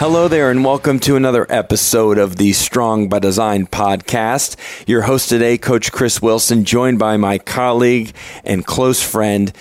[0.00, 4.56] Hello there, and welcome to another episode of the Strong by Design podcast.
[4.88, 9.52] Your host today, Coach Chris Wilson, joined by my colleague and close friend,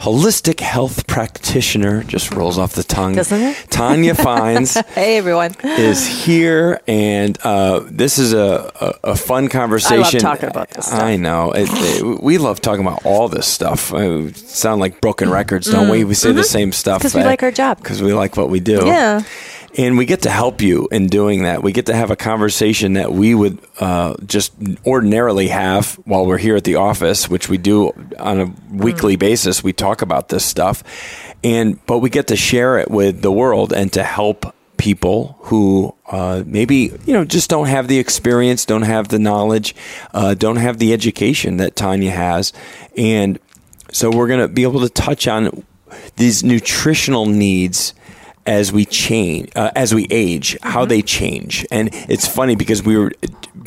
[0.00, 3.14] holistic health practitioner, just rolls off the tongue.
[3.14, 3.56] Doesn't it?
[3.70, 4.74] Tonya Fines.
[4.74, 5.54] hey, everyone.
[5.64, 9.96] is here, and uh, this is a, a, a, fun conversation.
[9.96, 11.00] I love talking about this stuff.
[11.00, 11.52] I know.
[11.52, 13.94] It, it, we love talking about all this stuff.
[13.94, 15.92] I sound like broken records, don't mm.
[15.92, 16.04] we?
[16.04, 16.36] We say mm-hmm.
[16.36, 16.98] the same stuff.
[16.98, 17.78] Because we like our job.
[17.78, 18.82] Because we like what we do.
[18.84, 19.22] Yeah.
[19.76, 21.62] And we get to help you in doing that.
[21.62, 24.54] We get to have a conversation that we would uh, just
[24.86, 29.20] ordinarily have while we're here at the office, which we do on a weekly mm.
[29.20, 29.62] basis.
[29.62, 30.82] We talk about this stuff,
[31.44, 35.94] and but we get to share it with the world and to help people who
[36.10, 39.74] uh, maybe you know just don't have the experience, don't have the knowledge,
[40.14, 42.54] uh, don't have the education that Tonya has,
[42.96, 43.38] and
[43.92, 45.64] so we're going to be able to touch on
[46.16, 47.94] these nutritional needs
[48.46, 50.68] as we change, uh, as we age, mm-hmm.
[50.68, 51.66] how they change.
[51.70, 53.12] And it's funny because we were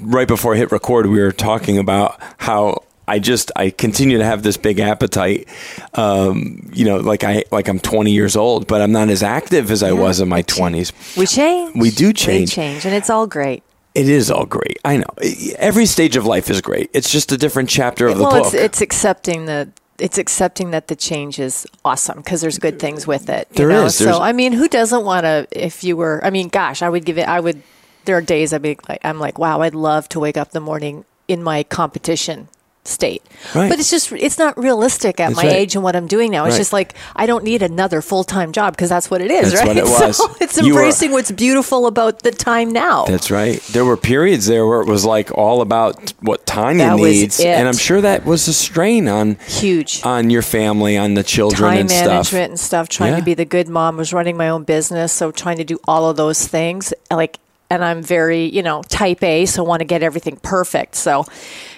[0.01, 4.23] right before I hit record, we were talking about how I just I continue to
[4.23, 5.47] have this big appetite.
[5.95, 9.71] Um, you know, like I like I'm 20 years old, but I'm not as active
[9.71, 11.17] as I was in my 20s.
[11.17, 11.75] We change.
[11.75, 12.51] We do change.
[12.51, 13.63] We change, and it's all great.
[13.95, 14.77] It is all great.
[14.85, 15.09] I know.
[15.57, 16.91] Every stage of life is great.
[16.93, 18.53] It's just a different chapter of well, the book.
[18.53, 23.05] It's, it's accepting the it's accepting that the change is awesome because there's good things
[23.05, 23.47] with it.
[23.51, 23.85] There know?
[23.85, 23.95] is.
[23.95, 25.47] So I mean, who doesn't want to?
[25.51, 27.27] If you were, I mean, gosh, I would give it.
[27.27, 27.61] I would.
[28.05, 30.59] There are days I'd be like, I'm like, wow, I'd love to wake up the
[30.59, 32.47] morning in my competition
[32.85, 33.23] state.
[33.55, 33.69] Right.
[33.69, 35.55] But it's just it's not realistic at that's my right.
[35.55, 36.45] age and what I'm doing now.
[36.45, 36.59] It's right.
[36.59, 39.65] just like I don't need another full time job because that's what it is, that's
[39.65, 39.77] right?
[39.77, 40.17] It was.
[40.17, 43.05] So it's embracing what's beautiful about the time now.
[43.05, 43.61] That's right.
[43.71, 47.67] There were periods there where it was like all about what Tonya that needs, and
[47.67, 51.79] I'm sure that was a strain on huge on your family, on the children, time
[51.79, 52.39] and management stuff.
[52.39, 52.89] and stuff.
[52.89, 53.19] Trying yeah.
[53.19, 56.09] to be the good mom, was running my own business, so trying to do all
[56.09, 60.01] of those things, like and I'm very, you know, type A, so want to get
[60.03, 60.95] everything perfect.
[60.95, 61.25] So,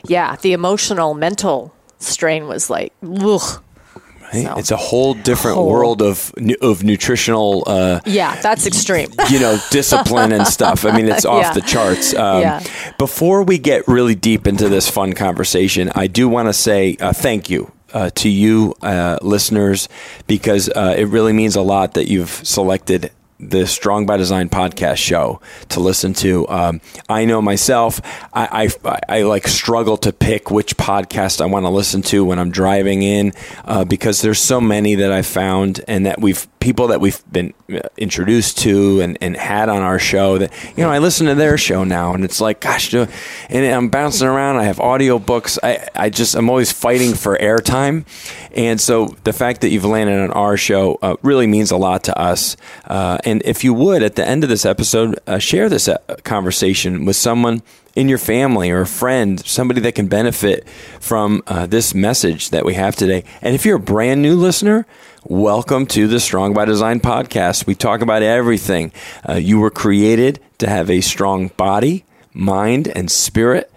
[0.07, 3.63] yeah, the emotional, mental strain was like, ugh.
[4.33, 4.43] Right?
[4.43, 5.69] So, it's a whole different whole.
[5.69, 7.65] world of of nutritional.
[7.67, 9.09] Uh, yeah, that's extreme.
[9.29, 10.85] you know, discipline and stuff.
[10.85, 11.53] I mean, it's off yeah.
[11.53, 12.13] the charts.
[12.13, 12.63] Um, yeah.
[12.97, 17.11] Before we get really deep into this fun conversation, I do want to say uh,
[17.11, 19.89] thank you uh, to you, uh, listeners,
[20.27, 24.97] because uh, it really means a lot that you've selected the Strong by Design podcast
[24.97, 26.47] show to listen to.
[26.47, 27.99] Um, I know myself,
[28.33, 32.39] I, I, I, like struggle to pick which podcast I want to listen to when
[32.39, 33.33] I'm driving in
[33.65, 37.53] uh, because there's so many that I found and that we've people that we've been
[37.73, 41.35] uh, introduced to and, and had on our show that you know I listen to
[41.35, 43.09] their show now and it's like gosh and
[43.49, 44.57] I'm bouncing around.
[44.57, 45.57] I have audio books.
[45.63, 48.05] I, I just I'm always fighting for airtime.
[48.55, 52.03] And so the fact that you've landed on our show uh, really means a lot
[52.05, 52.57] to us.
[52.85, 55.97] Uh, and if you would at the end of this episode uh, share this uh,
[56.23, 57.61] conversation with someone
[57.95, 60.67] in your family or a friend, somebody that can benefit
[60.99, 63.23] from uh, this message that we have today.
[63.41, 64.85] And if you're a brand new listener,
[65.25, 67.67] welcome to the Strong by Design podcast.
[67.67, 68.91] We talk about everything.
[69.27, 73.71] Uh, you were created to have a strong body, mind, and spirit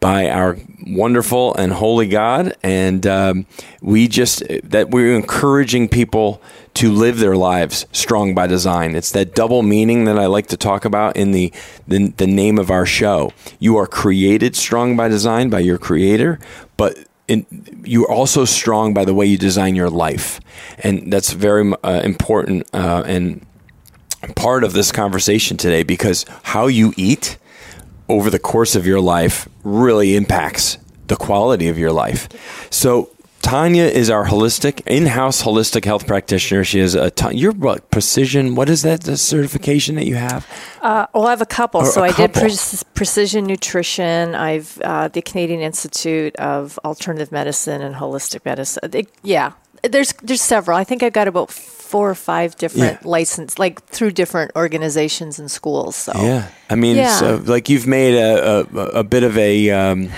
[0.00, 3.46] by our wonderful and holy God, and um,
[3.82, 6.40] we just that we're encouraging people
[6.78, 8.94] to live their lives strong by design.
[8.94, 11.52] It's that double meaning that I like to talk about in the
[11.88, 13.32] the, the name of our show.
[13.58, 16.38] You are created strong by design by your Creator,
[16.76, 16.96] but
[17.26, 17.46] in,
[17.84, 20.40] you're also strong by the way you design your life,
[20.78, 23.44] and that's very uh, important uh, and
[24.36, 27.38] part of this conversation today because how you eat
[28.08, 30.78] over the course of your life really impacts
[31.08, 32.28] the quality of your life.
[32.70, 33.10] So
[33.42, 36.64] Tonya is our holistic in-house holistic health practitioner.
[36.64, 37.36] She has a ton.
[37.36, 38.54] You're what precision?
[38.54, 39.02] What is that?
[39.02, 40.46] The certification that you have?
[40.82, 41.80] Uh, well, I have a couple.
[41.82, 42.52] Or so a I did pre-
[42.94, 44.34] precision nutrition.
[44.34, 48.90] I've uh, the Canadian Institute of Alternative Medicine and Holistic Medicine.
[48.92, 49.52] It, yeah,
[49.82, 50.76] there's there's several.
[50.76, 53.08] I think I've got about four or five different Yeah.
[53.08, 55.96] license, like through different organizations and schools.
[55.96, 57.14] So Yeah, I mean, Yeah.
[57.16, 59.70] so like you've made a a, a bit of a.
[59.70, 60.10] Um,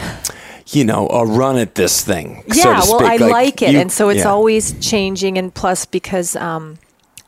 [0.73, 2.45] you know, a run at this thing.
[2.47, 3.13] Yeah, so to well.
[3.13, 4.31] I like, it, you- and so it's yeah.
[4.31, 5.39] always changing.
[5.39, 6.79] And plus, because um,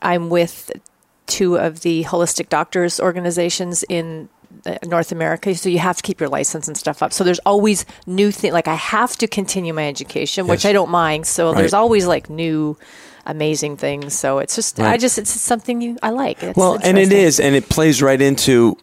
[0.01, 0.71] I'm with
[1.25, 4.29] two of the holistic doctors organizations in
[4.65, 7.11] uh, North America, so you have to keep your license and stuff up.
[7.11, 8.53] So there's always new things.
[8.53, 11.25] Like I have to continue my education, which I don't mind.
[11.27, 11.57] So Right.
[11.59, 12.77] there's always like new,
[13.25, 14.17] amazing things.
[14.17, 16.41] So it's just I just it's something you I like.
[16.43, 18.77] It's Well, and it is, and it plays right into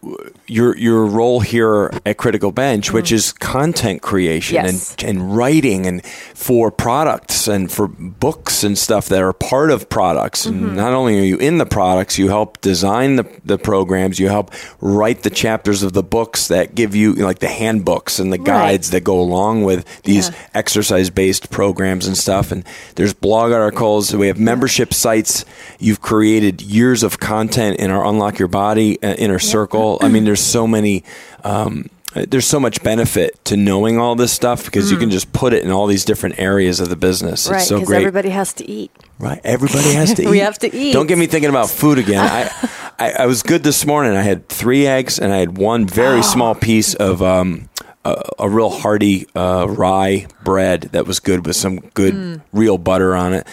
[0.46, 4.64] your your role here at Critical Bench, which is content creation Mm.
[4.64, 4.94] Yes.
[5.00, 6.04] and and writing, and
[6.34, 10.46] for products and for books and stuff that are part of products.
[10.46, 10.64] Mm-hmm.
[10.68, 14.28] And not only are you in the products, you help design the the programs, you
[14.28, 14.50] help
[14.80, 18.32] write the chapters of the books that give you, you know, like the handbooks and
[18.32, 20.34] the guides that go along with these Yeah.
[20.54, 22.50] exercise based programs and stuff.
[22.52, 22.64] And
[22.96, 24.14] there's blog articles.
[24.14, 25.44] We have membership sites.
[25.78, 29.98] You've created years of content in our Unlock Your Body uh, inner circle.
[30.00, 31.04] I mean, there's so many.
[31.44, 35.52] Um, there's so much benefit to knowing all this stuff because you can just put
[35.52, 37.46] it in all these different areas of the business.
[37.46, 37.50] Mm.
[37.52, 37.98] right it's so because great.
[37.98, 38.90] everybody has to eat.
[39.20, 39.40] Right.
[39.44, 40.28] Everybody has to eat.
[40.28, 40.92] We have to eat.
[40.92, 42.18] Don't get me thinking about food again.
[42.18, 42.68] I,
[42.98, 44.16] I, I was good this morning.
[44.16, 47.69] I had three eggs and I had one very small piece of um,
[48.04, 52.40] a, a real hearty uh, rye bread that was good with some good Mm.
[52.52, 53.46] real butter on it.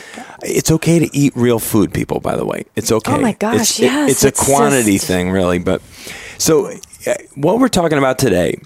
[0.44, 2.20] It's okay to eat real food, people.
[2.20, 3.14] By the way, it's okay.
[3.14, 5.60] Oh my gosh, it's, yes, it's a quantity just- thing, really.
[5.60, 5.82] But
[6.38, 6.68] so
[7.08, 8.60] uh, what we're talking about today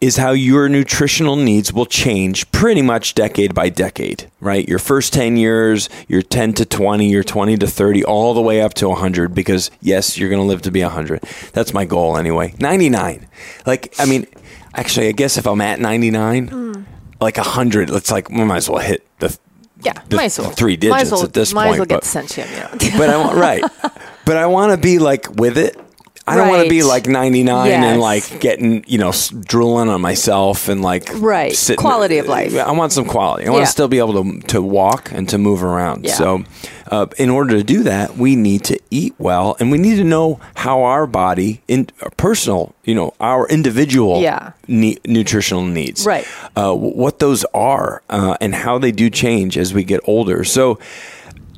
[0.00, 4.68] is how your nutritional needs will change pretty much decade by decade, right?
[4.68, 8.60] Your first 10 years, your 10 to 20, your 20 to 30, all the way
[8.60, 11.22] up to 100 because yes, you're going to live to be 100.
[11.54, 12.54] That's my goal anyway.
[12.60, 13.26] 99.
[13.64, 14.26] Like I mean,
[14.74, 16.72] actually I guess if I'm at 99, Hmm.
[17.20, 19.36] like 100, it's like we might as well hit the
[19.82, 20.50] Yeah, the might as well.
[20.50, 22.50] three might digits as well, at this might point, as well get but- sentient.
[22.50, 22.68] Yeah.
[22.98, 23.64] but I want right.
[24.26, 25.78] But I want to be like with it.
[26.26, 26.88] I don't want to be Right.
[26.88, 31.54] like 99 and like getting, you know, s- drooling on myself and like Right.
[31.76, 32.56] Quality of life.
[32.56, 33.46] I want some quality.
[33.46, 33.66] I want Yeah.
[33.66, 36.06] to still be able to to walk and to move around.
[36.06, 36.14] Yeah.
[36.14, 36.44] So,
[36.94, 40.04] uh, in order to do that, we need to eat well and we need to
[40.04, 41.86] know how our body in
[42.16, 44.52] personal, you know, our individual Yeah.
[44.68, 46.00] ne- nutritional needs.
[46.06, 46.26] Right.
[46.56, 50.44] Uh, what those are uh, and how they do change as we get older.
[50.44, 50.78] So,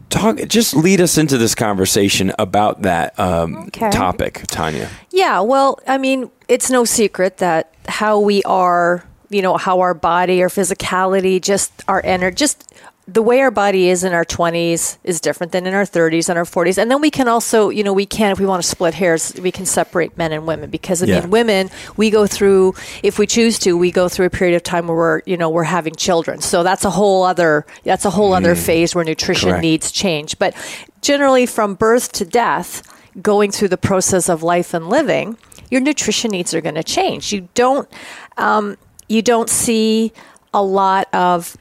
[0.08, 3.90] talk just lead us into this conversation about that um, Okay.
[3.90, 4.88] topic, Tonya.
[5.10, 9.94] Yeah, well, I mean, it's no secret that how we are, you know, how our
[9.94, 12.64] body, our physicality, just our energy, just
[13.08, 16.36] the way our body is in our 20s is different than in our 30s and
[16.36, 16.76] our 40s.
[16.76, 19.32] And then we can also, you know, we can, if we want to split hairs,
[19.40, 21.20] we can separate men and women because, I Yeah.
[21.20, 22.74] mean, women, we go through,
[23.04, 25.48] if we choose to, we go through a period of time where we're, you know,
[25.48, 26.40] we're having children.
[26.40, 29.62] So that's a whole other, that's a whole other phase where nutrition Correct.
[29.62, 30.36] needs change.
[30.40, 30.54] But
[31.00, 32.82] generally, from birth to death,
[33.22, 35.36] going through the process of life and living,
[35.70, 37.32] your nutrition needs are going to change.
[37.32, 37.88] You don't,
[38.36, 38.76] um,
[39.08, 40.12] you don't see
[40.52, 41.56] a lot of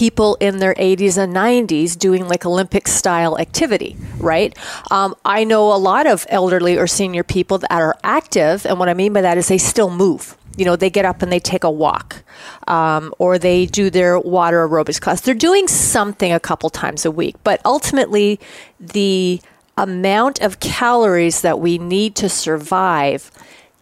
[0.00, 4.56] people in their 80s and 90s doing like Olympic style activity, right?
[4.90, 8.88] Um, I know a lot of elderly or senior people that are active, and what
[8.88, 10.38] I mean by that is they still move.
[10.56, 12.24] You know, they get up and they take a walk,
[12.66, 15.20] um, or they do their water aerobics class.
[15.20, 18.40] They're doing something a couple times a week, but ultimately,
[18.80, 19.42] the
[19.76, 23.30] amount of calories that we need to survive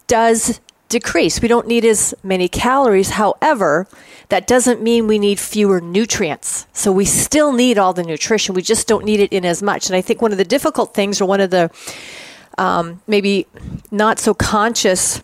[0.09, 1.43] does decrease.
[1.43, 3.11] We don't need as many calories.
[3.11, 3.87] However,
[4.29, 6.67] that doesn't mean we need fewer nutrients.
[6.73, 8.55] So we still need all the nutrition.
[8.55, 9.87] We just don't need it in as much.
[9.87, 11.71] And I think one of the difficult things, or one of the
[12.59, 13.47] um, maybe
[13.91, 15.23] not so conscious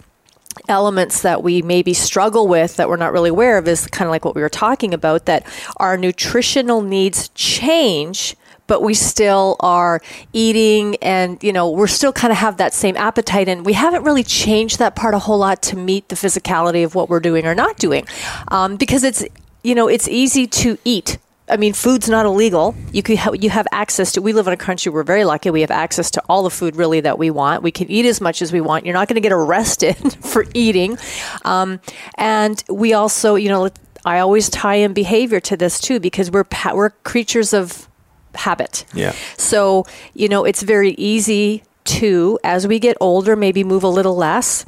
[0.68, 4.10] elements that we maybe struggle with that we're not really aware of is kind of
[4.10, 5.44] like what we were talking about that
[5.78, 10.00] our nutritional needs change but we still are
[10.32, 14.02] eating and you know we're still kind of have that same appetite and we haven't
[14.02, 17.46] really changed that part a whole lot to meet the physicality of what we're doing
[17.46, 18.04] or not doing
[18.48, 19.24] um, because it's
[19.62, 22.74] you know it's easy to eat I mean, food's not illegal.
[22.90, 24.22] You can ha- you have access to.
[24.22, 24.90] We live in a country.
[24.90, 25.50] We're very lucky.
[25.50, 27.62] We have access to all the food really that we want.
[27.62, 28.86] We can eat as much as we want.
[28.86, 29.94] You're not going to get arrested
[30.24, 30.96] for eating,
[31.44, 31.80] um,
[32.16, 33.68] and we also, you know,
[34.06, 37.88] I always tie in behavior to this too because we're pa- we're creatures of
[38.36, 38.84] habit.
[38.94, 39.12] Yeah.
[39.36, 44.16] So you know, it's very easy to, as we get older, maybe move a little
[44.16, 44.64] less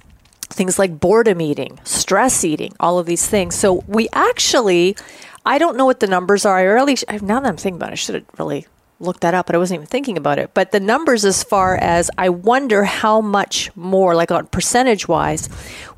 [0.49, 3.54] things like boredom eating, stress eating, all of these things.
[3.54, 4.96] So we actually,
[5.44, 6.56] I don't know what the numbers are.
[6.56, 8.66] I really, now that I'm thinking about it, I should have really
[8.99, 10.54] looked that up, but I wasn't even thinking about it.
[10.54, 15.49] But the numbers, as far as I wonder how much more, like on percentage wise,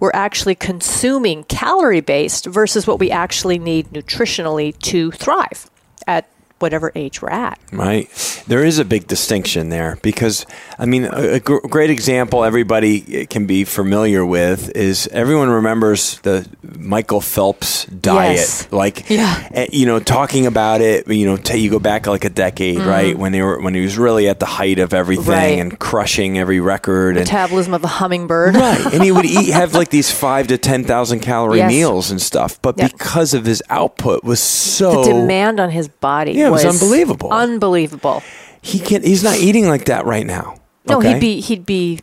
[0.00, 5.70] we're actually consuming calorie based versus what we actually need nutritionally to thrive
[6.06, 7.58] at whatever age we're at.
[7.72, 8.08] Right.
[8.46, 10.46] There is a big distinction there because,
[10.78, 16.18] I mean, a, a gr- great example everybody can be familiar with is everyone remembers
[16.20, 16.48] the
[16.80, 18.36] Michael Phelps diet.
[18.36, 18.68] Yes.
[18.70, 19.48] Like, Yeah.
[19.52, 22.78] eh, you know, talking about it, you know, t- you go back like a decade,
[22.78, 23.18] right?
[23.18, 25.30] When they were, when he was really at the height of everything Mm-hmm.
[25.32, 25.58] Right.
[25.58, 27.16] and crushing every record.
[27.16, 28.54] and Metabolism of a hummingbird.
[28.54, 31.70] Right, and he would eat have like these five to ten thousand calorie Yes.
[31.70, 32.92] meals and stuff, but Yep.
[32.92, 36.80] because of his output was so The demand on his body Yeah, it was was
[36.80, 37.30] unbelievable.
[37.32, 38.22] Unbelievable.
[38.62, 39.04] he can't.
[39.04, 40.54] He's not eating like that right now.
[40.86, 41.14] No, okay?
[41.14, 42.00] he'd be he'd be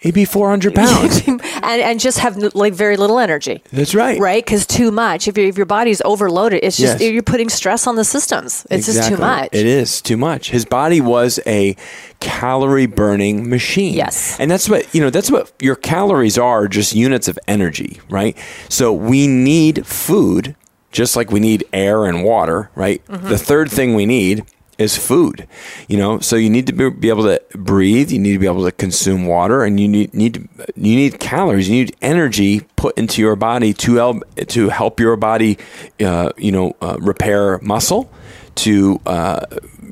[0.00, 1.22] he'd be four hundred pounds.
[1.26, 3.62] and and just have like very little energy.
[3.72, 4.18] That's right.
[4.20, 5.28] Right, because too much.
[5.28, 7.12] If, your if your body's overloaded, it's just Yes.
[7.12, 8.66] you're putting stress on the systems.
[8.70, 9.48] It's just too much.
[9.52, 10.50] It is too much.
[10.50, 11.76] His body was a
[12.20, 13.94] calorie burning machine.
[13.94, 14.38] Yes.
[14.40, 18.36] And that's what, you know, that's what your calories are just units of energy, right?
[18.68, 20.56] So we need food
[20.90, 23.04] just like we need air and water, right?
[23.06, 23.28] Mm-hmm.
[23.28, 24.44] The third thing we need
[24.78, 25.46] is food.
[25.88, 28.64] You know, so you need to be, able to breathe, you need to be able
[28.64, 33.20] to consume water and you need need you need calories, you need energy put into
[33.20, 35.58] your body to help to help your body
[36.00, 38.10] uh, you know, uh, repair muscle,
[38.54, 39.44] to uh,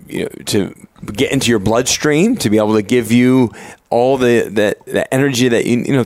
[0.07, 0.75] you know, to
[1.13, 3.51] get into your bloodstream to be able to give you
[3.91, 6.05] all the the, the energy that you you know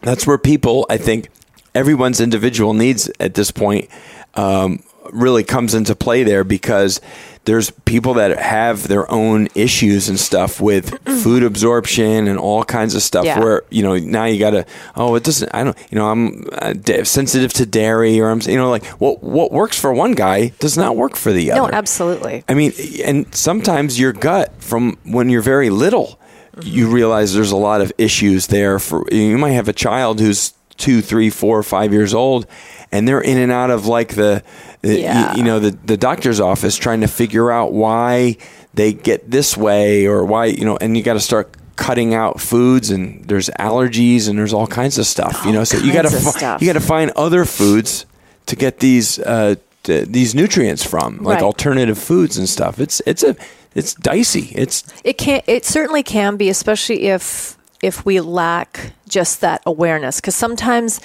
[0.00, 1.28] that's where people I think
[1.74, 3.88] everyone's individual needs at this point
[4.34, 4.82] um,
[5.12, 7.00] really comes into play there because
[7.44, 12.94] there's people that have their own issues and stuff with food absorption and all kinds
[12.94, 13.38] of stuff Yeah.
[13.38, 14.64] where you know now you gotta
[14.96, 18.56] oh it doesn't I don't you know I'm uh, sensitive to dairy or I'm you
[18.56, 21.70] know like what what works for one guy does not work for the other.
[21.70, 22.44] no, absolutely.
[22.48, 22.72] I mean,
[23.04, 26.18] and sometimes your gut from when you're very little,
[26.62, 28.78] you realize there's a lot of issues there.
[28.78, 32.46] For you might have a child who's two, three, four, five years old,
[32.92, 34.42] and they're in and out of like the,
[34.82, 35.32] the- Yeah.
[35.32, 38.36] you, you know, the the doctor's office trying to figure out why
[38.74, 42.40] they get this way or why you know, and you got to start cutting out
[42.40, 46.02] foods and there's allergies and there's all kinds of stuff you know so you got
[46.02, 48.06] to fi- you got to find other foods
[48.46, 51.42] to get these uh, these nutrients from like Right.
[51.42, 52.78] alternative foods and stuff.
[52.78, 53.34] It's it's a
[53.74, 54.52] it's dicey.
[54.54, 60.20] It's It can it certainly can be, especially if if we lack just that awareness.
[60.20, 61.00] Because sometimes,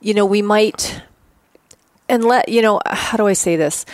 [0.00, 1.00] you know, we might
[2.08, 3.86] and let you know how do I say this?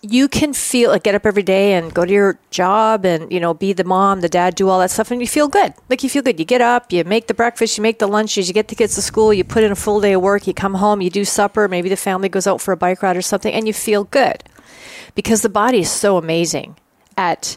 [0.00, 3.38] You can feel like get up every day and go to your job and you
[3.38, 5.74] know be the mom, the dad, do all that stuff, and you feel good.
[5.90, 6.38] Like you feel good.
[6.38, 8.94] You get up, you make the breakfast, you make the lunches, you get the kids
[8.94, 11.24] to school, you put in a full day of work, you come home, you do
[11.24, 14.04] supper, maybe the family goes out for a bike ride or something, and you feel
[14.04, 14.42] good
[15.14, 16.76] because the body is so amazing
[17.16, 17.56] at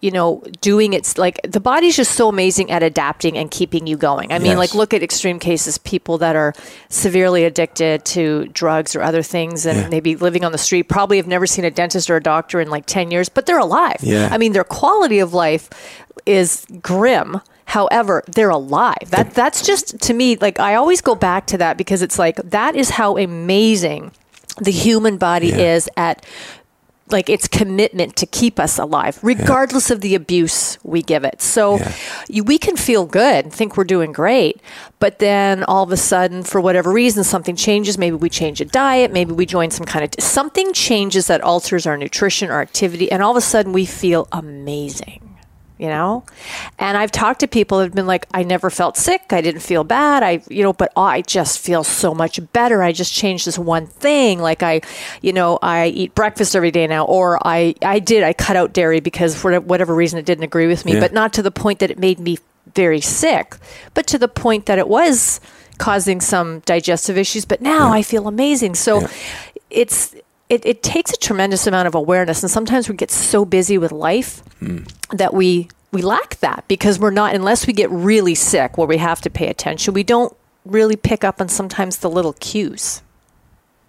[0.00, 3.96] you know doing its like the body's just so amazing at adapting and keeping you
[3.96, 4.58] going i mean Yes.
[4.58, 6.52] like look at extreme cases people that are
[6.90, 9.88] severely addicted to drugs or other things and Yeah.
[9.88, 12.68] maybe living on the street probably have never seen a dentist or a doctor in
[12.70, 14.28] like 10 years but they're alive Yeah.
[14.30, 15.70] i mean their quality of life
[16.26, 21.46] is grim however they're alive that that's just to me like i always go back
[21.46, 24.12] to that because it's like that is how amazing
[24.60, 25.74] the human body Yeah.
[25.74, 26.24] is at
[27.08, 31.40] like its commitment to keep us alive, regardless of the abuse we give it.
[31.40, 31.92] So Yeah.
[32.28, 34.60] you, we can feel good think we're doing great,
[34.98, 37.96] but then all of a sudden, for whatever reason, something changes.
[37.96, 41.86] Maybe we change a diet, maybe we join some kind of something changes that alters
[41.86, 45.35] our nutrition, our activity, and all of a sudden we feel amazing.
[45.78, 46.24] You know,
[46.78, 49.24] and I've talked to people who've been like, I never felt sick.
[49.30, 50.22] I didn't feel bad.
[50.22, 52.82] I, you know, but oh, I just feel so much better.
[52.82, 54.38] I just changed this one thing.
[54.38, 54.80] Like I,
[55.20, 58.72] you know, I eat breakfast every day now, or I, I did, I cut out
[58.72, 61.00] dairy because for whatever reason it didn't agree with me, Yeah.
[61.00, 62.38] but not to the point that it made me
[62.74, 63.56] very sick,
[63.92, 65.40] but to the point that it was
[65.76, 67.44] causing some digestive issues.
[67.44, 68.76] But now I feel amazing.
[68.76, 69.08] So Yeah.
[69.68, 70.14] it's,
[70.48, 72.42] it, it takes a tremendous amount of awareness.
[72.42, 74.84] And sometimes we get so busy with life hmm.
[75.12, 78.98] that we we lack that because we're not unless we get really sick where we
[78.98, 83.02] have to pay attention we don't really pick up on sometimes the little cues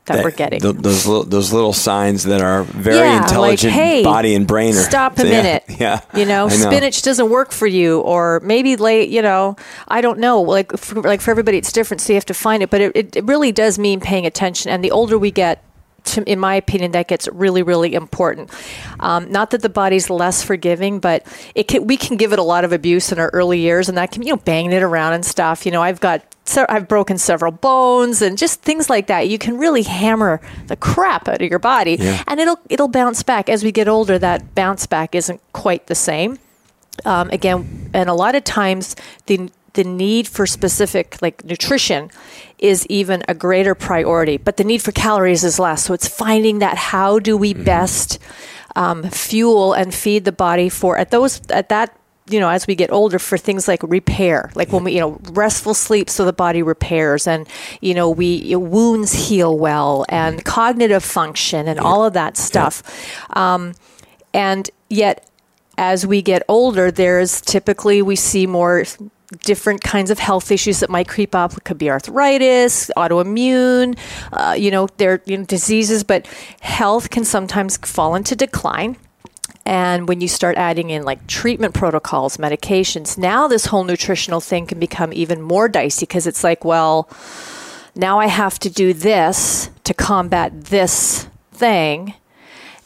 [0.06, 3.74] that, we're getting th- those little, those little signs that are very Yeah, like, intelligent
[3.74, 4.74] hey, body and brain.
[4.74, 8.40] Are, stop a yeah, minute Yeah, you know, I spinach doesn't work for you or
[8.40, 9.58] maybe late you know
[9.90, 12.64] i don't know like for, like for everybody it's different so you have to find
[12.64, 15.62] it but it, it, it really does mean paying attention and the older we get
[16.08, 18.50] to, in my opinion that gets really really important
[19.00, 22.44] um, not that the body's less forgiving but it can, we can give it a
[22.44, 25.14] lot of abuse in our early years and that can you know banging it around
[25.14, 29.08] and stuff you know i've got se- I've broken several bones and just things like
[29.08, 29.28] that.
[29.28, 32.24] You can really hammer the crap out of your body, Yeah.
[32.26, 34.18] and it'll it'll bounce back as we get older.
[34.18, 36.40] That bounce back isn't quite the same.
[37.04, 38.96] Um, again, and a lot of times
[39.26, 42.10] the the need for specific like nutrition
[42.60, 45.84] is even a greater priority, but the need for calories is less.
[45.84, 48.20] So it's finding that how do we best
[48.76, 51.98] um, fuel and feed the body for at those at that
[52.30, 55.20] you know, as we get older, for things like repair, like when we, you know,
[55.32, 57.48] restful sleep so the body repairs and,
[57.80, 62.84] you know, we wounds heal well and cognitive function and all of that stuff.
[63.36, 63.76] Um,
[64.34, 65.26] and yet,
[65.78, 68.84] as we get older, there's typically we see more
[69.44, 71.54] different kinds of health issues that might creep up.
[71.54, 73.98] It could be arthritis, autoimmune,
[74.32, 76.26] uh, you know, there you know, diseases, but
[76.62, 78.98] health can sometimes fall into decline.
[79.66, 84.66] And when you start adding in like treatment protocols, medications, now this whole nutritional thing
[84.66, 87.10] can become even more dicey because it's like, well,
[87.94, 92.14] now I have to do this to combat this thing.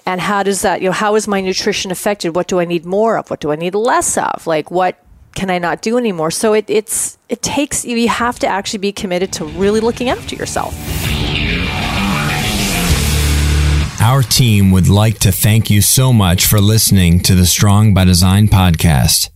[0.07, 2.35] And how does that, you know, how is my nutrition affected?
[2.35, 3.29] What do I need more of?
[3.29, 4.47] What do I need less of?
[4.47, 4.97] Like, what
[5.35, 6.31] can I not do anymore?
[6.31, 10.35] So it, it's, it takes, you have to actually be committed to really looking after
[10.35, 10.75] yourself.
[14.01, 18.03] Our team would like to thank you so much for listening to the Strong by
[18.03, 19.29] Design podcast.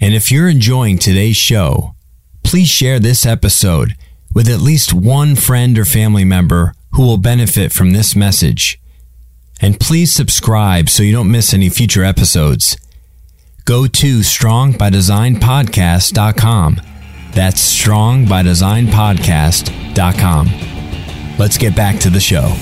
[0.00, 1.94] And if you're enjoying today's show,
[2.42, 3.94] please share this episode
[4.34, 8.80] with at least one friend or family member who will benefit from this message.
[9.60, 12.78] And please subscribe so you don't miss any future episodes.
[13.64, 16.80] Go to strongbydesignpodcast.com.
[17.32, 20.48] That's strongbydesignpodcast.com.
[21.38, 22.52] Let's get back to the show.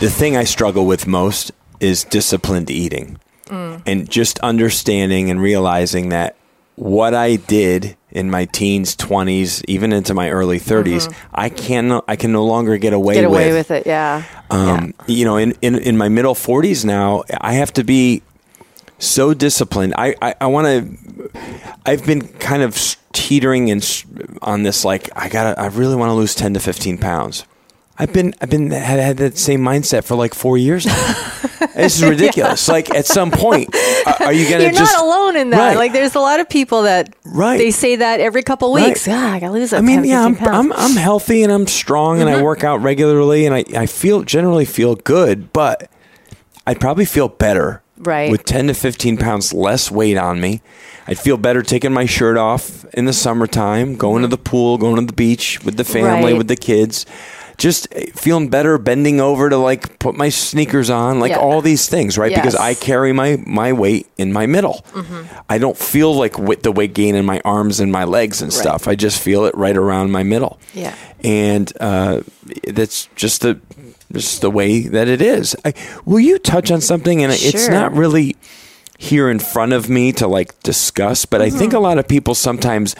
[0.00, 3.18] the thing I struggle with most is disciplined eating.
[3.46, 3.82] Mm.
[3.86, 6.36] And just understanding and realizing that
[6.76, 11.30] what I did in my teens, 20s, even into my early 30s, mm-hmm.
[11.34, 13.86] I can I can no longer get away get away with, with it.
[13.86, 14.24] Yeah.
[14.50, 15.14] Um, yeah.
[15.14, 18.22] You know, in, in in my middle 40s now, I have to be
[18.98, 19.94] so disciplined.
[19.96, 21.30] I I, I want to.
[21.84, 24.04] I've been kind of teetering and
[24.42, 25.58] on this like I gotta.
[25.60, 27.44] I really want to lose 10 to 15 pounds.
[28.00, 30.94] I've been I've been had, had that same mindset for like four years now.
[31.74, 32.68] this is ridiculous.
[32.68, 32.74] yeah.
[32.74, 33.74] Like at some point,
[34.20, 34.64] are you gonna?
[34.64, 35.58] You're just, not alone in that.
[35.58, 35.76] Right.
[35.76, 37.58] Like there's a lot of people that right.
[37.58, 39.08] They say that every couple weeks.
[39.08, 39.14] Right.
[39.14, 39.72] Yeah, I gotta lose.
[39.72, 42.38] I mean, 10, yeah, I'm, I'm, I'm healthy and I'm strong and mm-hmm.
[42.38, 45.90] I work out regularly and I I feel generally feel good, but
[46.68, 50.62] I'd probably feel better right with 10 to 15 pounds less weight on me.
[51.08, 54.96] I'd feel better taking my shirt off in the summertime, going to the pool, going
[54.96, 56.38] to the beach with the family, right.
[56.38, 57.06] with the kids
[57.58, 61.38] just feeling better, bending over to like put my sneakers on, like yeah.
[61.38, 62.30] all these things, right?
[62.30, 62.40] Yes.
[62.40, 64.84] Because I carry my my weight in my middle.
[64.92, 65.40] Mm-hmm.
[65.48, 68.52] I don't feel like with the weight gain in my arms and my legs and
[68.52, 68.60] right.
[68.60, 68.86] stuff.
[68.86, 70.60] I just feel it right around my middle.
[70.72, 70.94] Yeah,
[71.24, 72.22] and uh,
[72.68, 73.60] that's just the
[74.12, 75.56] just the way that it is.
[75.64, 77.24] I, will you touch on something?
[77.24, 77.48] And sure.
[77.48, 78.36] it's not really
[78.98, 81.54] here in front of me to like discuss, but mm-hmm.
[81.54, 81.78] I think mm-hmm.
[81.78, 82.94] a lot of people sometimes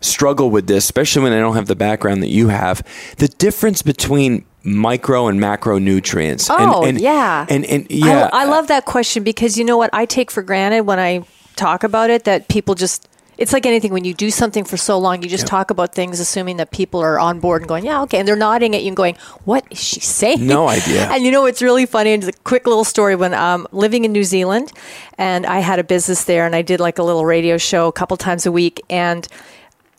[0.00, 2.82] struggle with this, especially when I don't have the background that you have.
[3.18, 6.48] The difference between micro and macronutrients.
[6.50, 7.46] Oh, and, and, yeah.
[7.48, 8.28] And, and yeah.
[8.32, 9.90] I, I love that question because you know what?
[9.92, 11.24] I take for granted when I
[11.56, 14.98] talk about it that people just it's like anything when you do something for so
[14.98, 15.50] long you just yep.
[15.50, 18.36] talk about things assuming that people are on board and going yeah okay and they're
[18.36, 21.60] nodding at you and going what is she saying no idea and you know it's
[21.60, 24.72] really funny and it's a quick little story when um, living in new zealand
[25.18, 27.92] and i had a business there and i did like a little radio show a
[27.92, 29.28] couple times a week and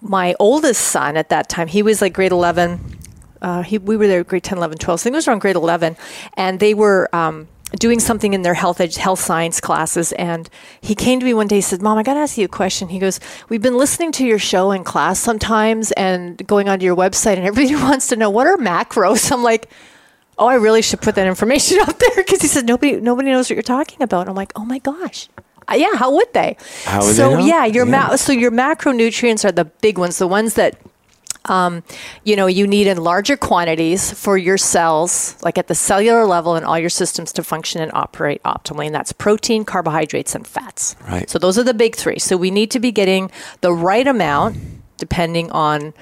[0.02, 2.98] my oldest son at that time, he was like grade 11.
[3.42, 5.00] Uh, he, we were there grade 10, 11, 12.
[5.00, 5.96] So I think it was around grade 11.
[6.36, 7.48] And they were um,
[7.80, 10.12] doing something in their health ed- health science classes.
[10.14, 10.50] And
[10.82, 12.50] he came to me one day and said, Mom, I got to ask you a
[12.50, 12.90] question.
[12.90, 16.96] He goes, We've been listening to your show in class sometimes and going onto your
[16.96, 19.32] website, and everybody wants to know what are macros.
[19.32, 19.70] I'm like,
[20.38, 23.50] Oh, I really should put that information out there because he said nobody nobody knows
[23.50, 24.28] what you're talking about.
[24.28, 25.30] I'm like, oh my gosh.
[25.72, 26.58] Uh, yeah, how would they?
[26.86, 28.10] How would so they yeah, your yeah.
[28.10, 30.78] Ma- so your macronutrients are the big ones, the ones that
[31.46, 31.84] um,
[32.24, 36.56] you know you need in larger quantities for your cells, like at the cellular level,
[36.56, 38.88] and all your systems to function and operate optimally.
[38.88, 40.96] And that's protein, carbohydrates, and fats.
[41.08, 41.30] Right.
[41.30, 42.20] So those are the big three.
[42.20, 43.32] So we need to be getting
[43.62, 44.58] the right amount
[44.98, 45.94] depending on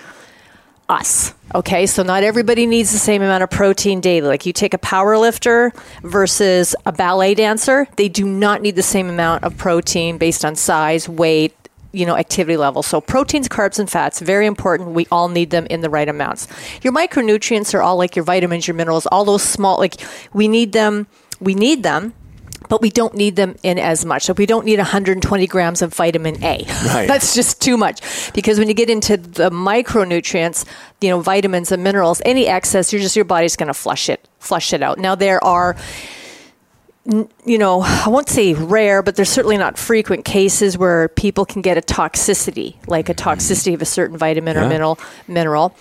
[0.89, 1.33] us.
[1.55, 4.27] Okay, so not everybody needs the same amount of protein daily.
[4.27, 5.71] Like you take a power lifter
[6.03, 10.55] versus a ballet dancer, they do not need the same amount of protein based on
[10.55, 11.55] size, weight,
[11.91, 12.83] you know, activity level.
[12.83, 14.89] So proteins, carbs, and fats, very important.
[14.89, 16.47] We all need them in the right amounts.
[16.83, 19.95] Your micronutrients are all like your vitamins, your minerals, all those small, like
[20.33, 21.07] we need them.
[21.39, 22.13] We need them
[22.69, 24.23] but we don't need them in as much.
[24.23, 26.63] So we don't need 120 grams of vitamin A.
[26.85, 27.07] Right.
[27.07, 30.65] That's just too much because when you get into the micronutrients,
[31.01, 34.25] you know, vitamins and minerals, any excess, you're just your body's going to flush it,
[34.39, 34.97] flush it out.
[34.99, 35.75] Now there are
[37.45, 41.61] you know, I won't say rare, but there's certainly not frequent cases where people can
[41.63, 44.65] get a toxicity, like a toxicity of a certain vitamin Yeah.
[44.65, 44.99] or mineral.
[45.27, 45.75] Mineral.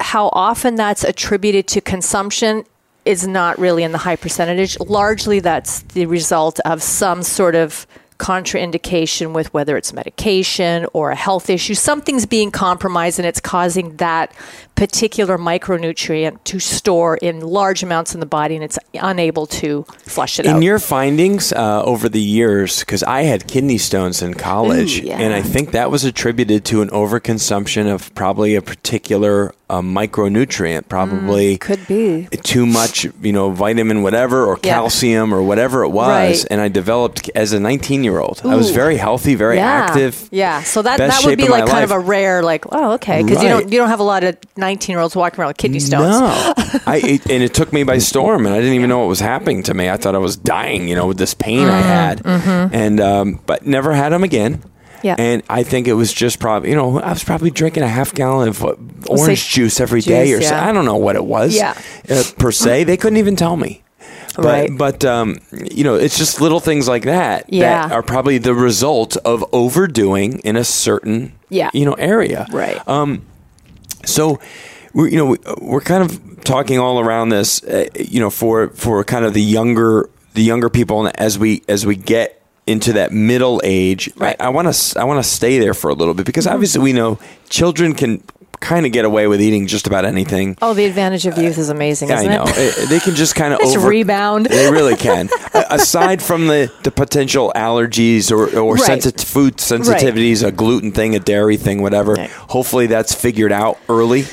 [0.00, 2.64] How often that's attributed to consumption
[3.04, 4.78] is not really in the high percentage.
[4.80, 7.86] Largely, that's the result of some sort of
[8.18, 11.74] contraindication with whether it's medication or a health issue.
[11.74, 14.32] Something's being compromised and it's causing that
[14.74, 20.38] particular micronutrient to store in large amounts in the body and it's unable to flush
[20.38, 20.56] it In out.
[20.56, 25.06] In your findings uh, over the years, because I had kidney stones in college, Ooh,
[25.06, 25.18] yeah.
[25.20, 30.88] and I think that was attributed to an overconsumption of probably a particular uh, micronutrient,
[30.88, 32.28] probably Mm, could be.
[32.42, 34.74] too much, you know, vitamin whatever or Yeah.
[34.74, 36.08] calcium or whatever it was.
[36.42, 36.44] Right.
[36.50, 38.40] And I developed as a 19 year old.
[38.44, 39.66] I was very healthy, very yeah.
[39.66, 40.28] active.
[40.30, 43.42] Yeah, so that that would be like kind of a rare, like, oh, okay, because
[43.42, 45.80] you don't you don't have a lot of nineteen year olds walking around with kidney
[45.80, 46.20] stones.
[46.20, 46.54] No,
[46.86, 49.20] I it, and it took me by storm, and I didn't even know what was
[49.20, 49.88] happening to me.
[49.88, 53.66] I thought I was dying, you know, with this pain I had, and um, but
[53.66, 54.58] never had them again.
[54.58, 54.68] Mm-hmm.
[55.04, 55.16] Yeah.
[55.18, 58.14] and I think it was just probably, you know, I was probably drinking a half
[58.14, 58.64] gallon of
[59.06, 60.56] orange juice every day, juice, or so.
[60.56, 61.54] I don't know what it was.
[61.54, 61.78] Yeah.
[62.08, 63.83] uh, per se, they couldn't even tell me.
[64.36, 64.70] But, Right.
[64.76, 69.16] but um, you know, it's just little things like that that are probably the result
[69.24, 71.70] of overdoing in a certain, Yeah.
[71.72, 72.46] you know, area.
[72.52, 72.80] Right.
[72.88, 73.22] Um,
[74.04, 74.38] So,
[74.92, 78.68] we're, you know, we- we're kind of talking all around this, uh, you know, for
[78.74, 82.92] for kind of the younger the younger people, and as we as we get into
[82.94, 84.36] that middle age, Right.
[84.40, 86.92] I want to I want to stay there for a little bit because obviously we
[86.92, 87.18] know
[87.48, 88.22] children can
[88.60, 90.56] kind of get away with eating just about anything.
[90.62, 92.88] Oh, the advantage of youth is amazing, I know it?
[92.88, 94.46] They can just kind of over rebound.
[94.46, 95.28] They really can.
[95.54, 99.00] Aside from the, the potential allergies or or Right.
[99.00, 102.14] sensit- food sensitivities, a gluten thing, a dairy thing, whatever.
[102.14, 102.30] Right.
[102.30, 104.24] Hopefully, that's figured out early,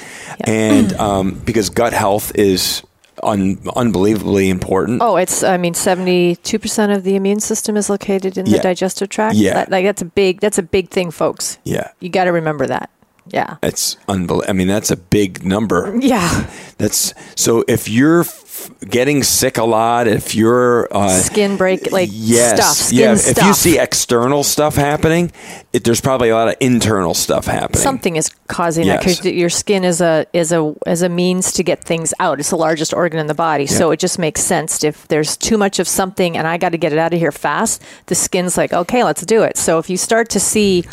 [0.45, 2.81] and um, because gut health is
[3.23, 5.01] un- unbelievably important.
[5.01, 8.57] Oh, it's I mean, seventy two percent of the immune system is located in Yeah.
[8.57, 9.35] the digestive tract.
[9.35, 9.53] Yeah.
[9.55, 11.57] That, like that's a big that's a big thing, folks.
[11.63, 12.89] Yeah, You got to remember that.
[13.31, 13.57] Yeah.
[13.63, 14.49] it's unbelievable.
[14.49, 15.95] I mean, that's a big number.
[15.99, 16.49] Yeah.
[16.77, 17.63] That's so.
[17.67, 22.75] If you're f- getting sick a lot, if you're uh, Skin break like yes, stuff.
[22.87, 23.15] Skin yeah.
[23.15, 23.37] stuff.
[23.37, 25.31] If you see external stuff happening,
[25.73, 27.81] it, there's probably a lot of internal stuff happening.
[27.81, 31.63] something is causing that because your skin is a is a is a means to
[31.63, 32.39] get things out.
[32.39, 34.83] It's the largest organ in the body, so it just makes sense.
[34.83, 37.31] If there's too much of something and I got to get it out of here
[37.31, 39.57] fast, the skin's like, okay, let's do it.
[39.57, 40.83] So if you start to see,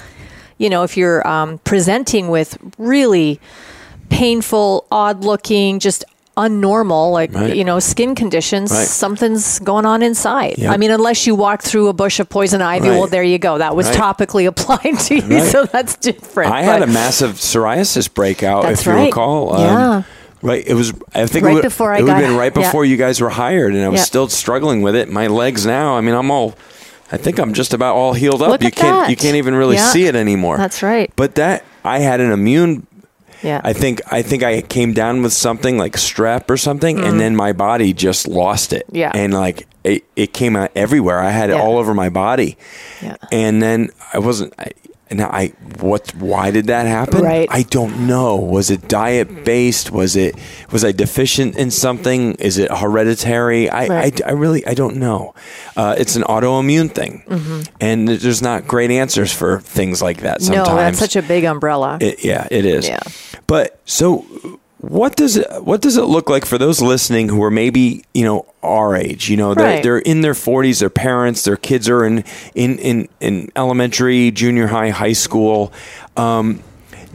[0.58, 3.40] you know, if you're um, presenting with really
[4.10, 6.04] painful, odd looking, just
[6.36, 7.56] unnormal like Right.
[7.56, 8.86] you know skin conditions Right.
[8.86, 10.72] something's going on inside Yep.
[10.72, 12.96] i mean unless you walk through a bush of poison ivy Right.
[12.96, 16.82] well there you go that was topically applied to you so that's different I had
[16.82, 19.54] a massive psoriasis breakout, if you recall.
[19.56, 20.02] Um, Yeah.
[20.40, 20.62] Right.
[20.64, 20.92] It was.
[21.12, 22.62] I think Right it would, before I it got- been right yeah.
[22.62, 24.04] before you guys were hired, and I was Yeah.
[24.04, 25.10] still struggling with it.
[25.10, 25.96] My legs now.
[25.96, 26.54] I mean, I'm all.
[27.10, 28.50] I think I'm just about all healed up.
[28.50, 29.04] Look you can't.
[29.04, 29.10] that.
[29.10, 29.90] You can't even really Yeah.
[29.90, 30.56] see it anymore.
[30.58, 31.10] That's right.
[31.16, 32.86] But that I had an immune.
[33.42, 33.60] Yeah.
[33.64, 34.00] I think.
[34.12, 37.92] I think I came down with something like strep or something, and then my body
[37.92, 38.86] just lost it.
[38.88, 38.96] Mm-hmm.
[38.96, 39.12] Yeah.
[39.14, 41.20] And like it, it came out everywhere.
[41.20, 42.58] I had it all over my body.
[43.00, 43.16] Yeah.
[43.30, 44.54] And then I wasn't.
[44.58, 44.72] I,
[45.10, 45.48] now I
[45.80, 46.14] what?
[46.14, 47.22] Why did that happen?
[47.22, 47.48] Right.
[47.50, 48.36] I don't know.
[48.36, 49.90] Was it diet based?
[49.90, 50.36] Was it
[50.70, 52.34] was I deficient in something?
[52.34, 53.68] Is it hereditary?
[53.70, 54.22] I Right.
[54.22, 55.34] I, I really I don't know.
[55.76, 57.22] Uh, it's an autoimmune thing,
[57.80, 60.42] and there's not great answers for things like that.
[60.42, 60.76] Sometimes Mm-hmm.
[60.76, 61.98] No, that's such a big umbrella.
[62.00, 62.86] it, yeah, it is.
[62.86, 63.00] Yeah.
[63.46, 64.26] But so
[64.80, 68.24] what does it what does it look like for those listening who are maybe, you
[68.24, 69.28] know, our age?
[69.28, 69.82] You know, they're Right.
[69.82, 74.68] they're in their 40s, their parents, their kids are in in in, in elementary, junior
[74.68, 75.72] high, high school.
[76.16, 76.62] Um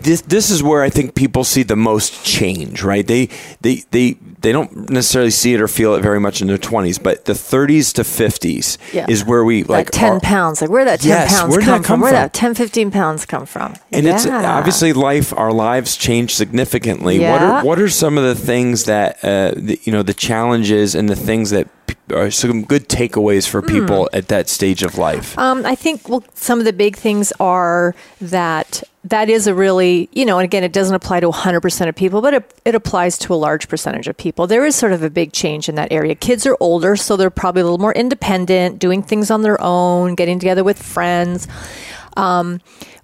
[0.03, 3.05] this this is where I think people see the most change, right?
[3.07, 3.29] They
[3.61, 7.01] they they they don't necessarily see it or feel it very much in their 20s,
[7.01, 9.05] but the 30s to 50s Yeah.
[9.07, 10.61] is where we like that 10 are- pounds.
[10.61, 11.99] Like, where that 10 Yes, pounds that come from?
[12.01, 12.15] Where from?
[12.21, 13.73] that 10, 15 pounds come from?
[13.91, 17.31] and it's obviously life our lives change significantly Yeah.
[17.31, 20.95] what are what are some of the things that uh, the, you know the challenges
[20.95, 21.67] and the things that
[22.13, 26.23] are some good takeaways for people at that stage of life Um, I think well,
[26.33, 30.63] some of the big things are that that is a really, you know, and again,
[30.63, 34.07] it doesn't apply to 100% of people, but it, it applies to a large percentage
[34.07, 34.47] of people.
[34.47, 36.15] There is sort of a big change in that area.
[36.15, 40.15] Kids are older, so they're probably a little more independent, doing things on their own,
[40.15, 41.49] getting together with friends.
[42.15, 42.61] Um,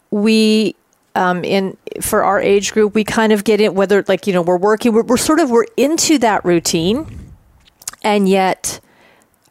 [0.09, 0.75] we
[1.15, 4.41] um, in for our age group, we kind of get it whether like you know
[4.41, 7.31] we're working, we're, we're sort of we're into that routine,
[8.03, 8.79] and yet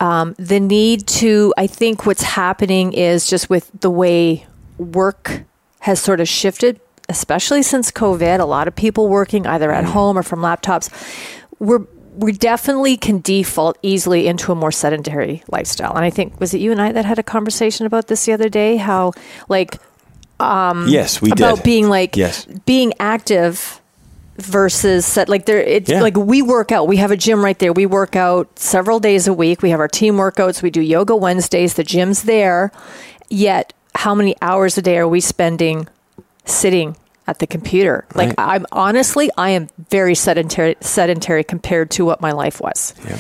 [0.00, 4.46] um, the need to i think what's happening is just with the way
[4.78, 5.42] work
[5.80, 10.16] has sort of shifted especially since covid a lot of people working either at home
[10.18, 10.90] or from laptops
[11.58, 11.84] we're
[12.18, 15.94] we definitely can default easily into a more sedentary lifestyle.
[15.94, 18.32] And I think was it you and I that had a conversation about this the
[18.32, 18.76] other day?
[18.76, 19.12] How
[19.48, 19.78] like
[20.40, 21.64] um, yes, we about did.
[21.64, 22.44] being like Yes.
[22.66, 23.80] being active
[24.38, 26.01] versus set like there it's Yeah.
[26.01, 26.87] like we work out.
[26.88, 27.72] We have a gym right there.
[27.72, 29.62] We work out several days a week.
[29.62, 30.62] We have our team workouts.
[30.62, 31.74] We do yoga wednesdays.
[31.74, 32.70] The gym's there.
[33.29, 35.88] Yet how many hours a day are we spending
[36.44, 36.96] sitting
[37.27, 38.05] at the computer?
[38.14, 38.55] Like Right.
[38.57, 42.94] i'm honestly i am very sedentary sedentary compared to what my life was.
[43.09, 43.18] Yeah.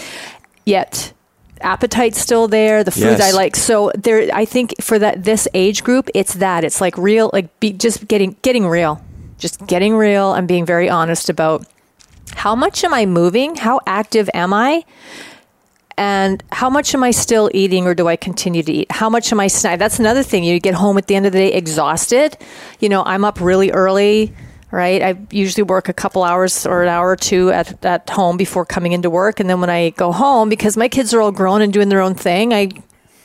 [0.64, 1.12] yet
[1.60, 2.84] appetite's still there.
[2.84, 3.20] The food Yes.
[3.20, 3.56] i like.
[3.56, 6.62] So there i think for that this age group it's that.
[6.62, 9.02] It's like real like be, just getting getting real
[9.38, 11.66] just getting real and being very honest about
[12.34, 14.84] how much am i moving how active am i
[15.96, 18.92] and how much am i still eating or do i continue to eat?
[18.92, 20.44] How much am i snack that's another thing.
[20.44, 22.36] You get home at the end of the day exhausted.
[22.80, 24.34] You know i'm up really early
[24.70, 25.02] right?
[25.02, 28.66] I usually work a couple hours or an hour or two at, at home before
[28.66, 29.40] coming into work.
[29.40, 32.00] And then when i go home because my kids are all grown and doing their
[32.00, 32.68] own thing i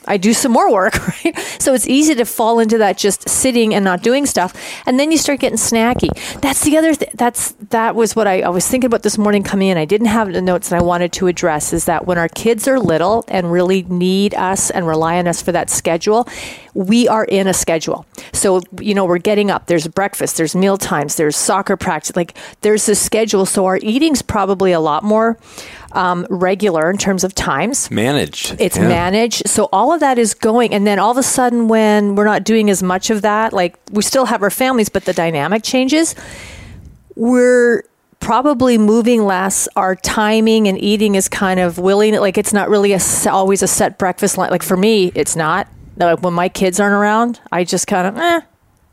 [0.06, 1.38] I do some more work, right?
[1.58, 4.54] So it's easy to fall into that just sitting and not doing stuff,
[4.86, 6.10] and then you start getting snacky.
[6.40, 6.94] That's the other.
[6.94, 9.78] Th- that's that was what I, I was thinking about this morning coming in.
[9.78, 11.72] I didn't have the notes that I wanted to address.
[11.72, 15.42] Is that when our kids are little and really need us and rely on us
[15.42, 16.28] for that schedule,
[16.74, 18.04] we are in a schedule.
[18.32, 19.66] So you know we're getting up.
[19.66, 20.36] There's breakfast.
[20.36, 21.14] There's meal times.
[21.16, 22.16] There's soccer practice.
[22.16, 23.46] Like there's a schedule.
[23.46, 25.38] So our eating's probably a lot more
[25.92, 28.56] um, regular in terms of times Managed.
[28.58, 28.88] it's Yeah.
[28.88, 32.24] managed so all of that is going and then all of a sudden when we're
[32.24, 35.62] not doing as much of that like we still have our families but the dynamic
[35.62, 36.16] changes
[37.14, 37.84] we're
[38.20, 42.92] probably moving less our timing and eating is kind of willing like it's not really
[42.92, 46.80] a, always a set breakfast line like for me it's not like when my kids
[46.80, 48.40] aren't around i just kind of eh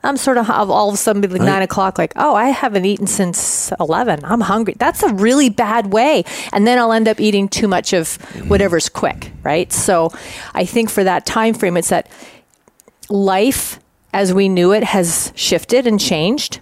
[0.03, 2.85] I'm sort of all of a sudden be like nine o'clock, like, oh, I haven't
[2.85, 4.21] eaten since 11.
[4.23, 4.75] I'm hungry.
[4.77, 6.23] That's a really bad way.
[6.51, 8.15] And then I'll end up eating too much of
[8.49, 9.71] whatever's quick, right?
[9.71, 10.11] So
[10.55, 12.09] I think for that time frame, it's that
[13.09, 13.79] life
[14.13, 16.59] as we knew it has shifted and changed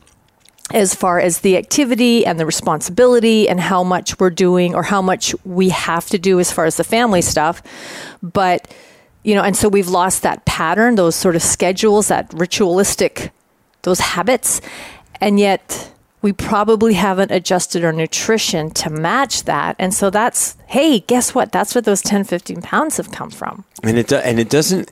[0.72, 5.02] as far as the activity and the responsibility and how much we're doing or how
[5.02, 7.64] much we have to do as far as the family stuff.
[8.22, 8.72] But,
[9.24, 13.32] you know, and so we've lost that pattern, those sort of schedules, that ritualistic,
[13.84, 14.62] those habits.
[15.22, 19.76] And yet we probably haven't adjusted our nutrition to match that.
[19.80, 21.52] And so that's, hey, guess what?
[21.52, 23.66] That's where those 10, 15 pounds have come from.
[23.84, 24.92] and it do, and it doesn't.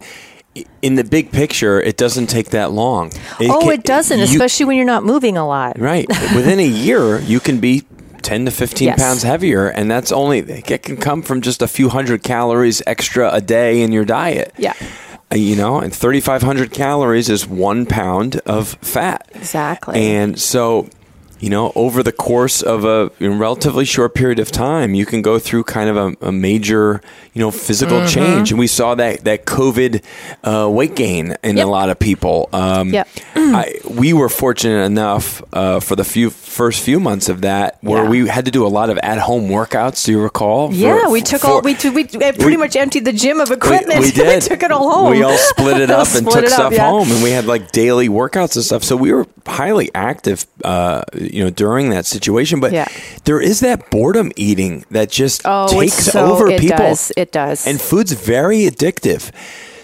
[0.82, 3.12] In the big picture, it doesn't take that long.
[3.42, 5.78] oh, can- it doesn't, you- especially when you're not moving a lot.
[5.80, 6.08] Right.
[6.36, 7.84] Within a year, you can be
[8.22, 9.00] 10 to 15 Yes.
[9.00, 13.32] pounds heavier, and that's only, it can come from just a few hundred calories extra
[13.32, 14.54] a day in your diet.
[14.58, 14.74] Yeah.
[15.32, 19.28] Uh, You know, and 3,500 calories is one pound of fat.
[19.36, 20.00] Exactly.
[20.16, 20.88] And so,
[21.40, 25.38] you know, over the course of a relatively short period of time, you can go
[25.40, 27.02] through kind of a, a major,
[27.34, 28.08] you know, physical Mm-hmm.
[28.08, 28.52] change.
[28.52, 30.04] And we saw that that COVID
[30.44, 31.66] uh, weight gain in Yep.
[31.66, 32.50] a lot of people.
[32.54, 33.08] Um, Yep.
[33.36, 38.04] I, we were fortunate enough uh, for the few first few months of that where
[38.04, 38.10] Yeah.
[38.10, 40.06] we had to do a lot of at home workouts.
[40.06, 40.74] Do you recall?
[40.74, 43.40] Yeah, For- we took for- all we took, we pretty we- much emptied the gym
[43.40, 44.00] of equipment.
[44.02, 44.42] we did.
[44.42, 45.12] took it all home.
[45.12, 46.90] We all split it up and took up, stuff yeah.
[46.90, 48.84] home, and we had like daily workouts and stuff.
[48.84, 52.60] So we were highly active, uh, you know, during that situation.
[52.60, 52.88] But Yeah.
[53.26, 56.78] there is that boredom eating that just Oh, takes so, over it people.
[56.78, 57.12] does.
[57.18, 57.66] It does.
[57.68, 59.32] And food's very addictive.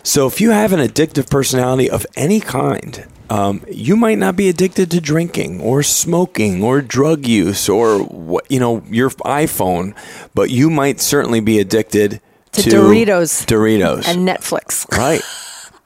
[0.03, 4.49] So if you have an addictive personality of any kind, um, you might not be
[4.49, 9.93] addicted to drinking or smoking or drug use or what you know your iPhone,
[10.35, 12.19] but you might certainly be addicted
[12.51, 13.45] To to, Doritos.
[13.45, 14.85] Doritos, and Netflix.
[14.97, 15.21] right?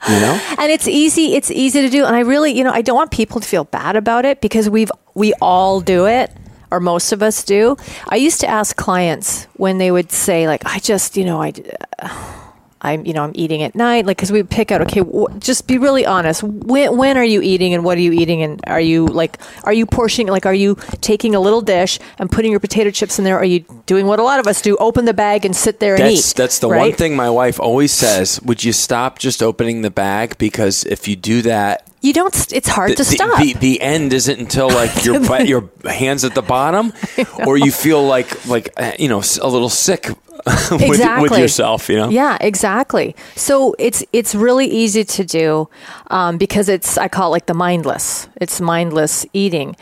[0.08, 2.82] You know, and it's easy it's easy to do and i really you know i
[2.82, 6.32] don't want people to feel bad about it because we've we all do it
[6.70, 7.78] or most of us do.
[8.10, 11.54] I used to ask clients when they would say like i just you know i
[12.00, 12.47] uh,
[12.82, 15.68] I'm, you know, I'm eating at night, like, because we pick out, okay, wh- just
[15.68, 16.44] be really honest.
[16.44, 19.74] When, when are you eating, and what are you eating, and are you like, are
[19.74, 23.26] you portioning, like, are you taking a little dish and putting your potato chips in
[23.26, 23.38] there?
[23.38, 25.96] Are you doing what a lot of us do, open the bag and sit there
[25.96, 26.36] and that's eat?
[26.36, 28.40] that's the one thing my wife always says.
[28.44, 32.54] Would you stop just opening the bag because if you do that, You don't.
[32.54, 33.40] It's hard the, to stop.
[33.40, 36.94] The, the, the end isn't until like your your hands at the bottom,
[37.48, 40.10] or you feel like like uh, you know a little sick
[40.72, 41.42] with, with Exactly.
[41.42, 41.90] yourself.
[41.90, 43.16] You know, Yeah, exactly.
[43.36, 45.70] So it's it's really easy to do
[46.08, 48.28] um, because it's I call it like the mindless.
[48.42, 49.76] It's mindless eating,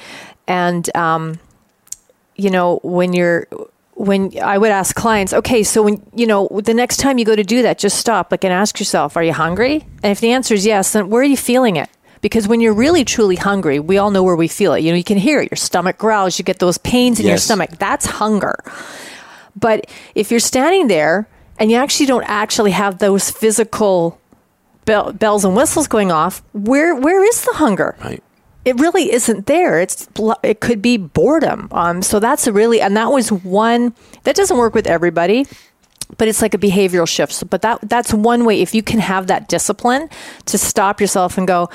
[0.47, 1.39] and um,
[2.35, 3.47] you know when you're
[3.95, 7.35] when I would ask clients, okay, so when you know the next time you go
[7.35, 9.85] to do that, just stop, like, and ask yourself, are you hungry?
[10.03, 11.89] And if the answer is yes, then where are you feeling it?
[12.21, 14.81] Because when you're really truly hungry, we all know where we feel it.
[14.81, 15.51] You know, you can hear it.
[15.51, 16.39] Your stomach growls.
[16.39, 17.69] You get those pains in your stomach.
[17.77, 18.55] That's hunger.
[19.55, 24.19] But if you're standing there and you actually don't actually have those physical
[24.85, 27.95] bell, bells and whistles going off, where where is the hunger?
[28.03, 28.23] Right.
[28.65, 29.79] It really isn't there.
[29.79, 30.07] It's
[30.43, 31.67] it could be boredom.
[31.71, 35.45] Um, so that's a really and that was one that doesn't work with everybody
[36.17, 37.49] but it's like a behavioral shift.
[37.49, 40.09] But that that's one way if you can have that discipline
[40.45, 41.69] to stop yourself and go,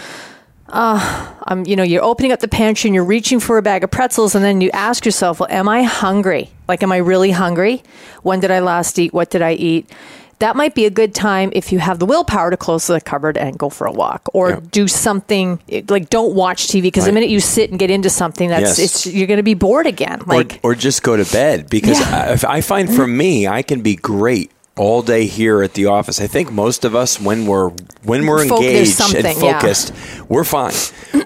[0.72, 3.84] uh, um, you know, you're opening up the pantry and you're reaching for a bag
[3.84, 6.50] of pretzels, and then you ask yourself, well, am I hungry?
[6.68, 7.82] Like, am I really hungry?
[8.22, 9.12] When did I last eat?
[9.12, 9.90] What did I eat?
[10.38, 13.36] That might be a good time if you have the willpower to close the cupboard
[13.36, 14.60] and go for a walk or Yeah.
[14.70, 18.48] do something like don't watch TV because the minute you sit and get into something,
[18.48, 19.04] that's Yes.
[19.04, 20.22] it's you're going to be bored again.
[20.26, 22.38] Like, or, or just go to bed because Yeah.
[22.48, 26.20] I, I find for me, I can be great all day here at the office.
[26.22, 27.68] I think most of us, when we're
[28.02, 29.60] when we're Folk- engaged and something, yeah.
[29.60, 29.92] focused,
[30.28, 30.72] we're fine.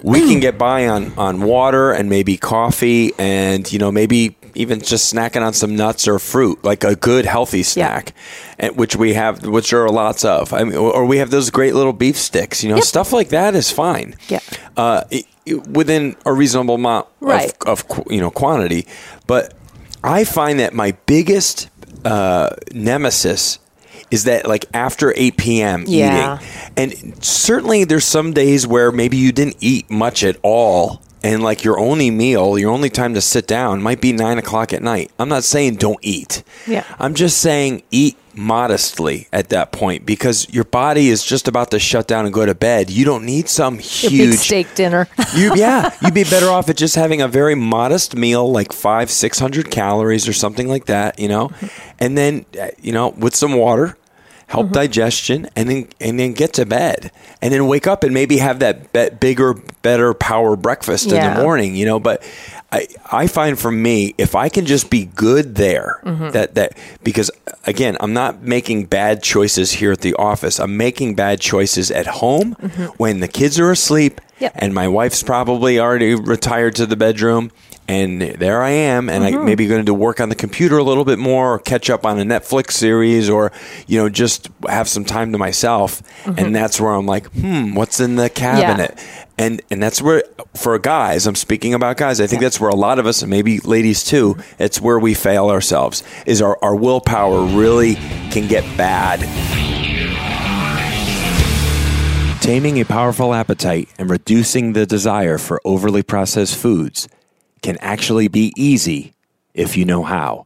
[0.03, 4.79] we can get by on on water and maybe coffee and you know maybe even
[4.81, 8.13] just snacking on some nuts or fruit, like a good healthy snack,
[8.59, 10.53] and, which we have, which are lots of.
[10.53, 12.63] I mean, or, or we have those great little beef sticks.
[12.63, 12.83] You know, Yep.
[12.85, 14.15] stuff like that is fine.
[14.29, 14.39] Yeah.
[14.77, 17.53] Uh, it- it- within a reasonable amount Right.
[17.65, 18.85] of, of you know quantity,
[19.27, 19.53] but
[20.03, 21.67] I find that my biggest
[22.05, 23.59] uh, nemesis
[24.11, 25.83] is that like after 8 p.m.
[25.87, 26.39] Yeah.
[26.39, 31.01] eating, and certainly there's some days where maybe you didn't eat much at all.
[31.25, 34.73] And like your only meal, your only time to sit down might be nine o'clock
[34.73, 35.09] at night.
[35.17, 36.43] I'm not saying don't eat.
[36.67, 36.83] Yeah.
[36.99, 41.79] I'm just saying eat modestly at that point because your body is just about to
[41.79, 42.91] shut down and go to bed.
[42.91, 45.07] You don't need some huge steak dinner.
[45.35, 49.09] you yeah, you'd be better off at just having a very modest meal, like five,
[49.09, 51.49] six hundred calories or something like that, you know,
[51.97, 53.97] and then uh, you know with some water,
[54.47, 54.73] help mm-hmm.
[54.73, 58.59] digestion, and then and then get to bed, and then wake up and maybe have
[58.59, 61.99] that be- bigger, better power breakfast in the morning, you know.
[61.99, 62.23] But
[62.71, 66.29] I I find for me, if I can just be good there, mm-hmm.
[66.29, 67.31] that that because
[67.65, 70.59] again, I'm not making bad choices here at the office.
[70.59, 72.85] I'm making bad choices at home mm-hmm.
[72.97, 74.51] when the kids are asleep Yep.
[74.55, 77.51] and my wife's probably already retired to the bedroom
[77.87, 79.41] and there I am and Mm-hmm.
[79.41, 82.05] I maybe going to work on the computer a little bit more or catch up
[82.05, 83.51] on a Netflix series or
[83.87, 86.01] you know just have some time to myself.
[86.25, 88.97] And that's where I'm like hmm what's in the cabinet?
[89.37, 90.23] And and that's where
[90.55, 93.29] for guys I'm speaking about guys I think that's where a lot of us and
[93.29, 97.95] maybe ladies too it's where we fail ourselves is our, our willpower really
[98.31, 99.19] can get bad.
[102.41, 107.07] Taming a powerful appetite and reducing the desire for overly processed foods
[107.65, 109.15] can actually be easy
[109.55, 110.45] if you know how.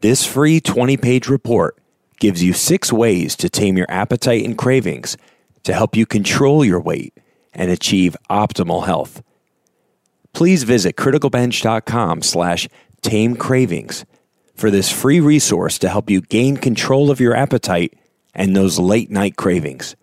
[0.00, 1.76] This free 20 page report
[2.20, 5.16] gives you six ways to tame your appetite and cravings
[5.64, 7.14] to help you control your weight
[7.52, 9.24] and achieve optimal health.
[10.32, 12.68] Please visit criticalbench.com slash
[13.02, 14.04] tame cravings
[14.54, 17.98] for this free resource to help you gain control of your appetite
[18.34, 19.96] and those late night cravings.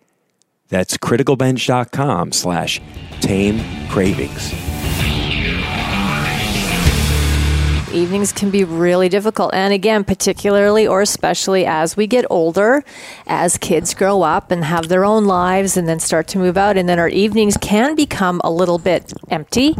[0.68, 2.82] That's criticalbench.com slash
[3.22, 4.52] tame cravings.
[7.92, 9.54] Evenings can be really difficult.
[9.54, 12.84] And again, particularly or especially as we get older,
[13.26, 16.76] as kids grow up and have their own lives and then start to move out,
[16.76, 19.76] and then our evenings can become a little bit empty.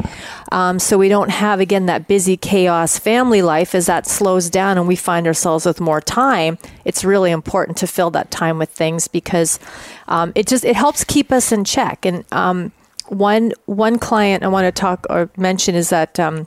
[0.52, 4.78] Um, so we don't have, again, that busy chaos family life as that slows down
[4.78, 6.58] and we find ourselves with more time.
[6.84, 9.58] It's really important to fill that time with things because
[10.08, 12.04] um, it just it helps keep us in check.
[12.04, 12.72] And um,
[13.08, 16.20] one one client I want to talk or mention is that.
[16.20, 16.46] Um,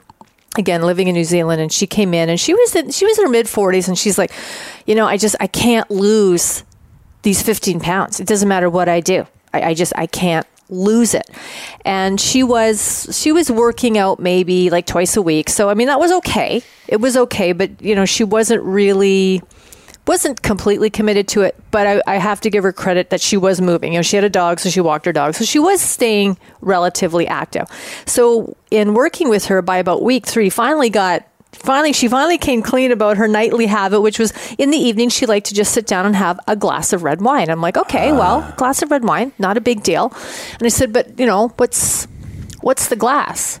[0.58, 3.18] again living in New Zealand and she came in and she was in, she was
[3.18, 4.32] in her mid 40s and she's like
[4.86, 6.64] you know I just I can't lose
[7.22, 8.20] these 15 pounds.
[8.20, 9.26] It doesn't matter what I do.
[9.52, 11.28] I, I just I can't lose it.
[11.84, 15.48] And she was she was working out maybe like twice a week.
[15.50, 16.62] So I mean that was okay.
[16.88, 19.42] It was okay but you know she wasn't really
[20.06, 23.36] wasn't completely committed to it, but I, I have to give her credit that she
[23.36, 23.92] was moving.
[23.92, 25.34] You know, she had a dog, so she walked her dog.
[25.34, 27.68] So she was staying relatively active.
[28.06, 32.62] So in working with her by about week three, finally got finally she finally came
[32.62, 35.86] clean about her nightly habit, which was in the evening she liked to just sit
[35.86, 37.50] down and have a glass of red wine.
[37.50, 38.18] I'm like, okay, ah.
[38.18, 40.12] well, glass of red wine, not a big deal.
[40.54, 42.06] And I said, but you know, what's
[42.60, 43.60] what's the glass?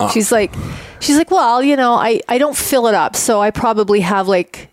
[0.00, 0.08] Ah.
[0.08, 0.52] She's like,
[1.00, 4.28] she's like, well, you know, I, I don't fill it up, so I probably have
[4.28, 4.68] like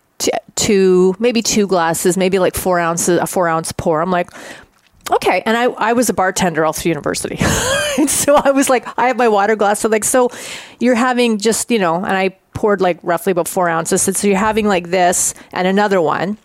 [0.56, 4.00] two, maybe two glasses, maybe like four ounces, a four ounce pour.
[4.00, 4.30] I'm like,
[5.10, 5.42] okay.
[5.46, 7.36] And I, I was a bartender all through university,
[7.98, 9.80] and so I was like, I have my water glass.
[9.80, 10.30] So like, so
[10.80, 14.02] you're having just you know, and I poured like roughly about four ounces.
[14.02, 16.38] So you're having like this and another one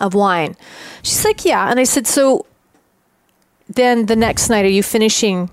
[0.00, 0.56] of wine.
[1.02, 1.70] She's like, yeah.
[1.70, 2.46] And I said, so
[3.68, 5.48] then the next night, are you finishing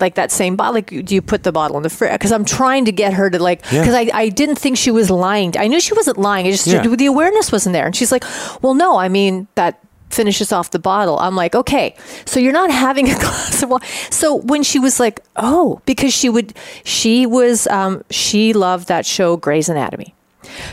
[0.00, 0.74] like that same bottle?
[0.74, 2.12] Like, do you put the bottle in the fridge?
[2.12, 5.10] Because I'm trying to get her to like, because I, I didn't think she was
[5.10, 5.54] lying.
[5.58, 6.46] I knew she wasn't lying.
[6.46, 6.82] I just Yeah.
[6.86, 7.86] the awareness wasn't there.
[7.86, 8.24] And she's like,
[8.62, 9.78] well, no, I mean that
[10.10, 11.18] finishes off the bottle.
[11.18, 11.94] I'm like, okay,
[12.26, 13.80] so you're not having a glass of wine.
[14.10, 16.52] So when she was like, oh, because she would,
[16.84, 20.14] she was, um, she loved that show Grey's Anatomy.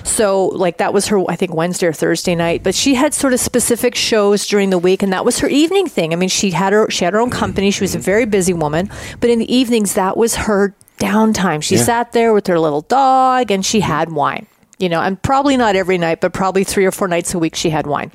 [0.03, 3.33] So like that was her I think Wednesday or Thursday night, but she had sort
[3.33, 6.13] of specific shows during the week and that was her evening thing.
[6.13, 7.71] I mean, she had her she had her own company.
[7.71, 8.05] She was a mm-hmm.
[8.05, 8.89] very busy woman,
[9.19, 11.63] but in the evenings that was her downtime.
[11.63, 11.83] She Yeah.
[11.83, 13.91] sat there with her little dog and she mm-hmm.
[13.91, 14.47] had wine.
[14.77, 17.53] You know, and probably not every night, but probably 3 or 4 nights a week
[17.53, 18.11] she had wine.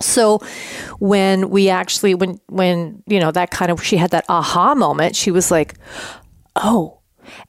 [0.00, 0.40] So
[0.98, 5.16] when we actually when when you know that kind of she had that aha moment,
[5.16, 5.74] she was like,
[6.54, 6.95] "Oh."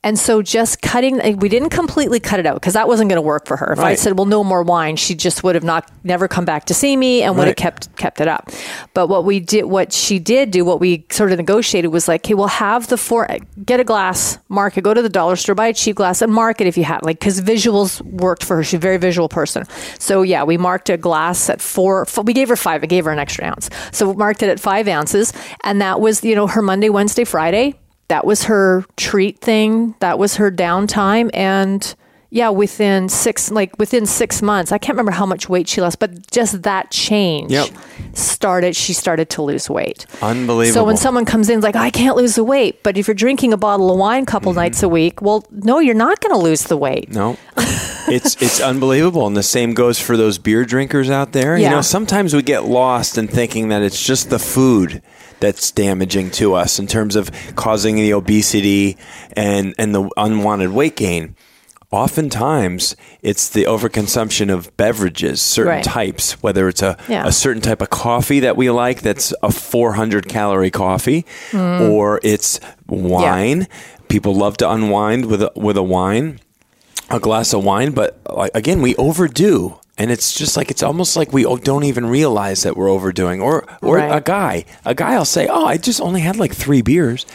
[0.04, 3.22] And so just cutting, we didn't completely cut it out because that wasn't going to
[3.22, 3.72] work for her.
[3.74, 6.66] If I said, "Well, no more wine," she just would have not never come back
[6.66, 8.50] to see me and would have kept kept it up.
[8.94, 12.26] But what we did what she did do what we sort of negotiated was like,
[12.26, 13.28] "Okay, we'll have the four
[13.66, 16.34] get a glass, mark it, go to the dollar store, buy a cheap glass and
[16.34, 18.64] mark it if you have like cuz visuals worked for her.
[18.64, 19.64] She's a very visual person.
[20.00, 22.04] So yeah, we marked a glass at four.
[22.04, 22.84] f- We gave her five.
[22.84, 23.70] I gave her an extra ounce.
[23.92, 27.24] So we marked it at five ounces, and that was you know her Monday, Wednesday,
[27.24, 27.76] Friday.
[28.10, 29.96] That was her treat thing.
[30.00, 31.94] That was her downtime, and
[32.30, 36.00] yeah, within six like within six months, I can't remember how much weight she lost,
[36.00, 37.70] but just that change Yep.
[38.14, 38.76] started.
[38.76, 40.06] She started to lose weight.
[40.22, 40.74] Unbelievable.
[40.82, 43.54] So when someone comes in, like I can't lose the weight, but if you're drinking
[43.54, 44.60] a bottle of wine a couple Mm-hmm.
[44.60, 47.10] nights a week, well, no, you're not going to lose the weight.
[47.12, 47.38] No.
[48.10, 51.58] it's it's unbelievable and the same goes for those beer drinkers out there.
[51.58, 51.70] Yeah.
[51.70, 55.02] You know, sometimes we get lost in thinking that it's just the food
[55.40, 58.98] that's damaging to us in terms of causing the obesity
[59.34, 61.36] and and the unwanted weight gain.
[61.90, 65.84] Oftentimes, it's the overconsumption of beverages, certain Right.
[65.84, 67.26] types, whether it's a, Yeah.
[67.26, 71.90] a certain type of coffee that we like that's a 400 calorie coffee, Mm.
[71.90, 73.68] or it's wine.
[74.10, 76.40] People love to unwind with a, with a wine
[77.10, 78.20] a glass of wine, but
[78.54, 79.80] again, we overdo.
[79.98, 83.42] And it's just like it's almost like we don't even realize that we're overdoing.
[83.42, 84.16] Or or Right.
[84.16, 87.26] a guy, a guy i'll say, "Oh, I just only had like three beers,"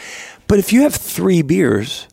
[0.47, 2.07] but if you have three beers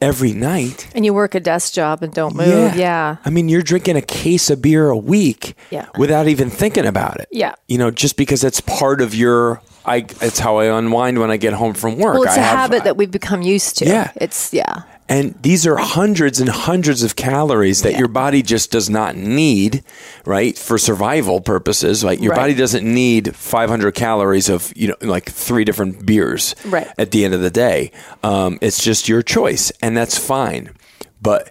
[0.00, 2.76] every night, And you work a desk job and don't move.
[2.76, 3.16] Yeah.
[3.24, 5.86] I mean, you're drinking a case of beer a week Yeah.
[5.98, 7.26] without even thinking about it.
[7.32, 7.54] Yeah.
[7.66, 11.36] You know, just because it's part of your I it's how I unwind when I
[11.38, 12.14] get home from work.
[12.14, 13.86] Well, it's a a habit that we've become used to.
[13.86, 14.12] Yeah.
[14.16, 14.82] It's, yeah.
[15.08, 17.98] And these are hundreds and hundreds of calories that Yeah.
[18.00, 19.82] your body just does not need,
[20.26, 20.56] right?
[20.58, 22.40] For survival purposes, like your Right.
[22.40, 26.88] body doesn't need 500 calories of, you know, like three different beers Right.
[26.98, 27.90] at the end of the day.
[28.22, 30.70] Um, it's just your choice, and that's fine.
[31.22, 31.50] But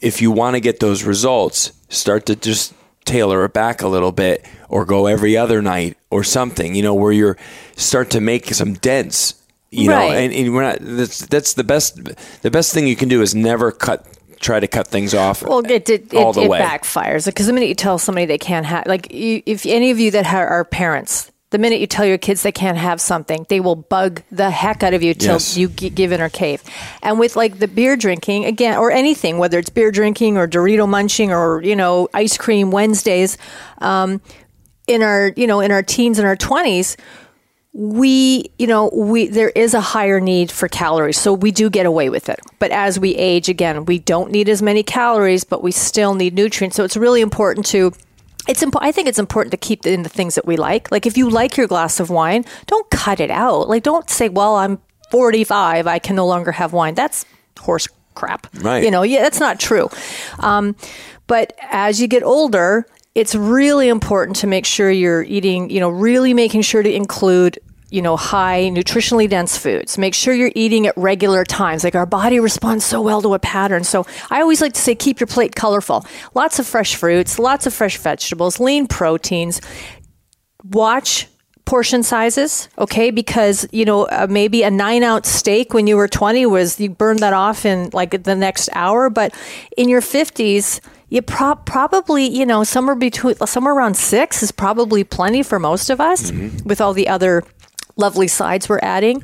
[0.00, 2.74] if you want to get those results, start to just
[3.06, 6.94] tailor it back a little bit or go every other night or something, you know,
[6.94, 7.36] where you're
[7.76, 9.34] start to make some dents
[9.70, 11.98] you know and, and we're not that's that's the best
[12.42, 14.04] the best thing you can do is never cut
[14.40, 17.46] try to cut things off Well, it it, all it, the it way backfires because
[17.46, 20.24] the minute you tell somebody they can't have, like, you, if any of you that
[20.24, 23.76] ha- are parents, the minute you tell your kids they can't have something, they will
[23.76, 25.58] bug the heck out of you till Yes.
[25.58, 26.62] you g- give in or cave.
[27.02, 30.88] And with like the beer drinking again, or anything, whether it's beer drinking or Dorito
[30.88, 33.36] munching or you know ice cream Wednesdays,
[33.82, 34.22] um,
[34.86, 36.96] in our you know in our teens and our twenties,
[37.72, 41.86] we you know we there is a higher need for calories so we do get
[41.86, 45.62] away with it but as we age again we don't need as many calories but
[45.62, 47.92] we still need nutrients so it's really important to
[48.48, 50.90] it's impo- I think it's important to keep in the things that we like.
[50.90, 53.68] Like if you like your glass of wine, don't cut it out.
[53.68, 57.26] Like don't say, "Well, I'm 45, I can no longer have wine." That's
[57.60, 58.46] horse crap.
[58.54, 58.82] Right.
[58.82, 59.88] You know, yeah, that's not true.
[60.38, 60.74] Um,
[61.26, 65.88] but as you get older, it's really important to make sure you're eating, you know,
[65.88, 67.58] really making sure to include,
[67.90, 69.98] you know, high nutritionally dense foods.
[69.98, 71.82] Make sure you're eating at regular times.
[71.82, 73.82] Like our body responds so well to a pattern.
[73.82, 76.06] So I always like to say keep your plate colorful.
[76.34, 79.60] Lots of fresh fruits, lots of fresh vegetables, lean proteins.
[80.62, 81.26] Watch
[81.64, 83.10] portion sizes, okay?
[83.10, 86.90] Because, you know, uh, maybe a nine ounce steak when you were 20 was, you
[86.90, 89.10] burned that off in like the next hour.
[89.10, 89.34] But
[89.76, 95.04] in your 50s, you pro- probably, you know, somewhere between, somewhere around six is probably
[95.04, 96.32] plenty for most of us
[96.64, 97.44] with all the other
[97.96, 99.22] lovely sides we're adding.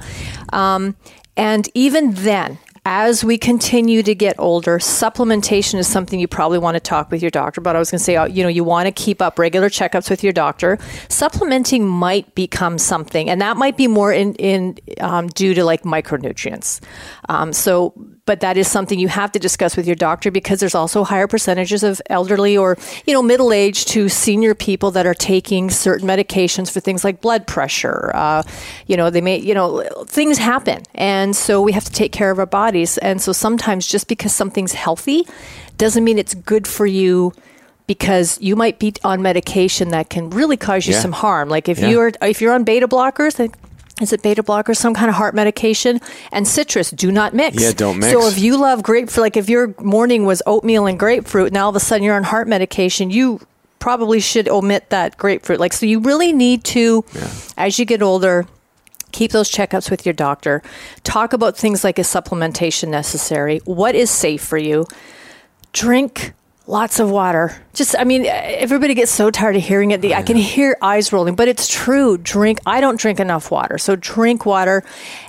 [0.52, 0.96] Um,
[1.36, 2.58] and even then,
[2.88, 7.20] as we continue to get older, supplementation is something you probably want to talk with
[7.20, 7.74] your doctor about.
[7.74, 10.08] I was going to say, uh, you know, you want to keep up regular checkups
[10.08, 10.78] with your doctor.
[11.08, 15.82] Supplementing might become something, and that might be more in, in um, due to like
[15.82, 16.80] micronutrients.
[17.28, 17.92] Um, so
[18.26, 21.26] but that is something you have to discuss with your doctor because there's also higher
[21.26, 26.06] percentages of elderly or you know middle aged to senior people that are taking certain
[26.06, 28.10] medications for things like blood pressure.
[28.14, 28.42] Uh,
[28.86, 32.30] you know, they may you know things happen, and so we have to take care
[32.30, 32.98] of our bodies.
[32.98, 35.26] And so sometimes just because something's healthy
[35.78, 37.32] doesn't mean it's good for you
[37.86, 41.00] because you might be on medication that can really cause you Yeah.
[41.00, 41.48] some harm.
[41.48, 41.88] Like if Yeah.
[41.90, 43.38] you're if you're on beta blockers,
[44.00, 47.62] is it beta blockers, some kind of heart medication, and citrus do not mix.
[47.62, 48.12] Yeah, don't mix.
[48.12, 51.70] So if you love grapefruit, like if your morning was oatmeal and grapefruit, now all
[51.70, 53.40] of a sudden you're on heart medication, you
[53.78, 55.60] probably should omit that grapefruit.
[55.60, 57.04] Like so, you really need to,
[57.56, 58.46] as you get older,
[59.12, 60.62] keep those checkups with your doctor.
[61.02, 63.60] Talk about things like is supplementation necessary?
[63.64, 64.86] What is safe for you?
[65.72, 66.34] Drink
[66.66, 67.62] lots of water.
[67.76, 70.00] Just, I mean, everybody gets so tired of hearing it.
[70.00, 72.16] The, I can hear eyes rolling, but it's true.
[72.16, 72.58] Drink.
[72.64, 74.82] I don't drink enough water, so drink water,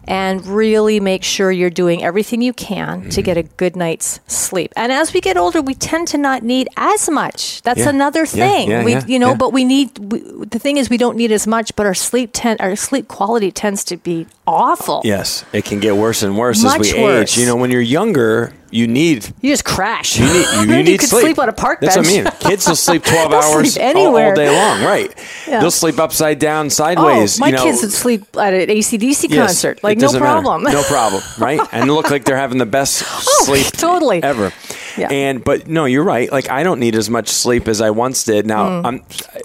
[0.06, 3.26] and really make sure you're doing everything you can to mm.
[3.26, 4.72] get a good night's sleep.
[4.78, 7.62] And as we get older, we tend to not need as much.
[7.64, 7.90] That's Yeah.
[7.90, 8.70] another thing.
[8.70, 9.98] yeah, we, yeah, you know, but we need.
[10.00, 13.10] We, the thing is, we don't need as much, but our sleep ten, our sleep
[13.10, 15.02] quality tends to be awful.
[15.04, 17.34] Yes, it can get worse and worse as we worse.
[17.34, 17.38] age.
[17.38, 20.18] You know, when you're younger, you need You just crash.
[20.18, 21.24] you need you, Then need could sleep.
[21.24, 22.08] sleep on a park That's bench.
[22.08, 22.32] what I mean.
[22.40, 24.30] Kids will sleep twelve They'll hours sleep all, anywhere.
[24.30, 24.84] all day long.
[24.84, 25.14] Right?
[25.48, 25.60] Yeah.
[25.60, 27.40] They'll sleep upside down, Oh, sideways.
[27.40, 27.64] my you know.
[27.64, 29.84] kids would sleep at an ACDC Yes, concert.
[29.84, 30.42] Like, no doesn't matter.
[30.42, 30.64] problem.
[30.72, 31.60] No problem, right?
[31.72, 32.98] And look like they're having the best
[33.46, 34.22] sleep Oh, totally.
[34.24, 34.52] ever.
[34.98, 35.10] Yeah.
[35.12, 36.32] And but no, you're right.
[36.32, 38.46] Like I don't need as much sleep as I once did.
[38.48, 38.86] Now Mm.
[38.86, 39.04] I'm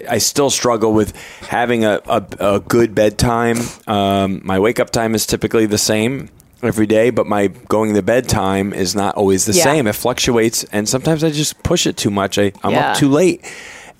[0.09, 1.15] I still struggle with
[1.47, 3.57] having a, a, a good bedtime.
[3.87, 6.29] Um, my wake up time is typically the same
[6.65, 9.63] every day, but my going to bed time is not always the Yeah.
[9.63, 9.87] same.
[9.87, 12.37] It fluctuates, and sometimes I just push it too much.
[12.37, 12.91] I, I'm Yeah.
[12.91, 13.43] up too late.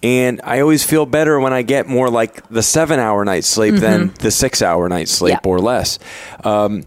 [0.01, 3.75] And I always feel better when I get more like the seven hour night sleep
[3.75, 5.47] than the six hour night sleep Mm-hmm.
[5.47, 5.53] Yeah.
[5.53, 5.97] or less.
[6.43, 6.83] Um,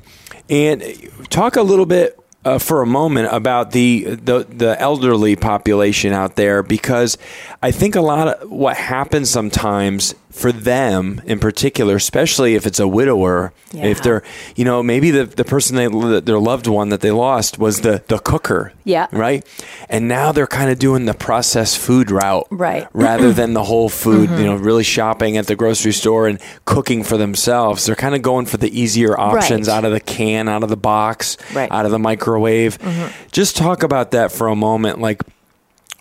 [0.50, 0.82] and
[1.30, 6.36] talk a little bit uh, for a moment about the, the the elderly population out
[6.36, 7.18] there because
[7.62, 12.78] I think a lot of what happens sometimes for them in particular, especially if it's
[12.78, 13.87] a widower, Yeah.
[13.87, 14.22] if they're
[14.55, 15.89] you know maybe the, the person they
[16.20, 19.07] their loved one that they lost was the the cooker, Yeah.
[19.12, 19.45] right,
[19.89, 22.84] and now they're kind of doing the processed food route, Right.
[22.84, 23.01] Mm-hmm.
[23.09, 27.03] rather than the whole food, you know, really shopping at the grocery store and cooking
[27.03, 27.87] for themselves.
[27.87, 29.74] They're kind of going for the easier options Right.
[29.74, 31.70] out of the can, out of the box, Right.
[31.72, 32.78] out of the microwave.
[33.32, 35.01] Just talk about that for a moment.
[35.01, 35.22] Like,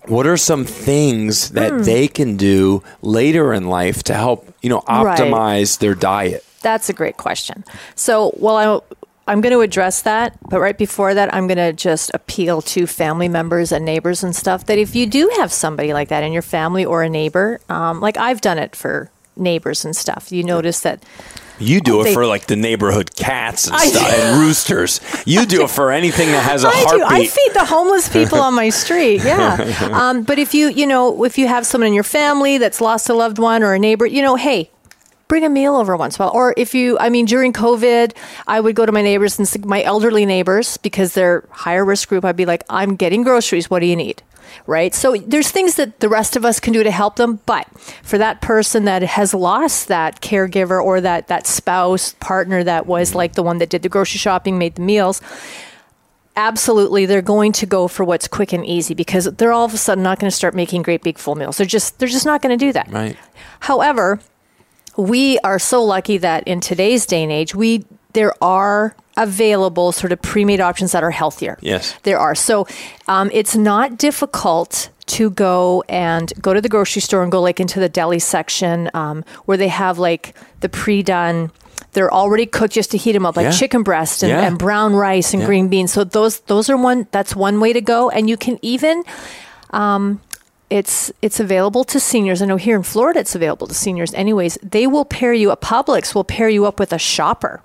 [0.09, 1.81] what are some things that Hmm.
[1.83, 5.19] they can do later in life to help, you know, Right.
[5.19, 6.43] optimize their diet?
[6.61, 7.63] That's a great question.
[7.95, 8.95] So, well, I,
[9.31, 12.85] I'm going to address that, but right before that, I'm going to just appeal to
[12.87, 16.31] family members and neighbors and stuff that if you do have somebody like that in
[16.31, 20.43] your family or a neighbor, um, like I've done it for neighbors and stuff, you
[20.43, 21.03] notice that
[21.59, 24.21] You do it They- for like the neighborhood cats and stuff do.
[24.21, 24.99] and roosters.
[25.25, 26.85] You do it for anything that has a I do.
[27.03, 27.05] heartbeat.
[27.11, 29.21] I feed the homeless people on my street.
[29.25, 29.89] Yeah.
[29.91, 33.09] Um, but if you, you know, if you have someone in your family that's lost
[33.09, 34.69] a loved one or a neighbor, you know, hey,
[35.27, 36.35] bring a meal over once in a while.
[36.35, 38.15] Or if you, I mean, during COVID,
[38.47, 42.25] I would go to my neighbors and my elderly neighbors because they're higher risk group.
[42.25, 43.69] I'd be like, I'm getting groceries.
[43.69, 44.21] What do you need?
[44.67, 44.93] Right.
[44.93, 47.39] So there's things that the rest of us can do to help them.
[47.45, 47.67] But
[48.03, 53.13] for that person that has lost that caregiver or that, that spouse partner that was
[53.13, 55.21] like the one that did the grocery shopping, made the meals,
[56.35, 59.77] absolutely they're going to go for what's quick and easy because they're all of a
[59.77, 61.57] sudden not going to start making great big full meals.
[61.57, 62.89] They're just they're just not going to do that.
[62.91, 63.17] Right.
[63.61, 64.19] However,
[64.97, 70.11] we are so lucky that in today's day and age, we there are available sort
[70.11, 71.57] of pre-made options that are healthier.
[71.61, 71.95] Yes.
[72.03, 72.35] there are.
[72.35, 72.67] So
[73.07, 77.59] um, it's not difficult to go and go to the grocery store and go like
[77.59, 81.51] into the deli section um, where they have like the pre-done.
[81.93, 83.51] They're already cooked just to heat them up, like Yeah.
[83.51, 84.41] chicken breast and, Yeah.
[84.41, 85.47] and brown rice and Yeah.
[85.47, 85.93] green beans.
[85.93, 87.07] So those those are one.
[87.11, 89.03] That's one way to go, and you can even
[90.69, 92.41] it's it's available to seniors.
[92.41, 94.57] I know here in Florida it's available to seniors anyways.
[94.63, 97.61] They will pair you a Publix will pair you up with a shopper.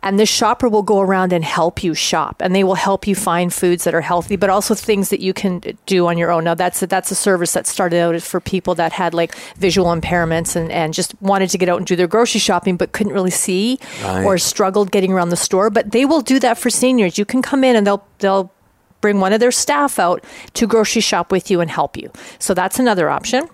[0.00, 3.16] And this shopper will go around and help you shop and they will help you
[3.16, 6.44] find foods that are healthy but also things that you can do on your own.
[6.44, 9.88] Now that's a, that's a service that started out for people that had like visual
[9.92, 13.12] impairments and, and just wanted to get out and do their grocery shopping but couldn't
[13.12, 14.24] really see Right.
[14.24, 15.68] or struggled getting around the store.
[15.68, 17.18] But they will do that for seniors.
[17.18, 18.52] You can come in and they'll they'll
[19.00, 20.24] bring one of their staff out
[20.54, 22.10] to grocery shop with you and help you.
[22.38, 23.48] So that's another option.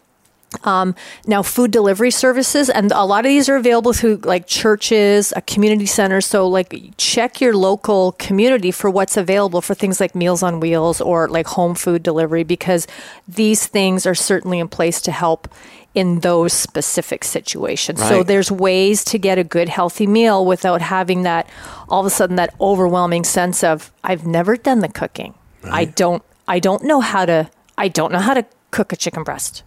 [0.64, 0.94] Um,
[1.26, 5.40] now, food delivery services, and a lot of these are available through like churches, a
[5.42, 6.26] community centers.
[6.26, 11.00] So, like, check your local community for what's available for things like Meals on Wheels
[11.00, 12.86] or like home food delivery, because
[13.26, 15.48] these things are certainly in place to help
[15.94, 18.00] in those specific situations.
[18.00, 21.48] So, there's ways to get a good, healthy meal without having that
[21.88, 25.34] all of a sudden that overwhelming sense of I've never done the cooking.
[25.64, 26.22] I don't.
[26.48, 27.50] I don't know how to.
[27.78, 29.62] I don't know how to cook a chicken breast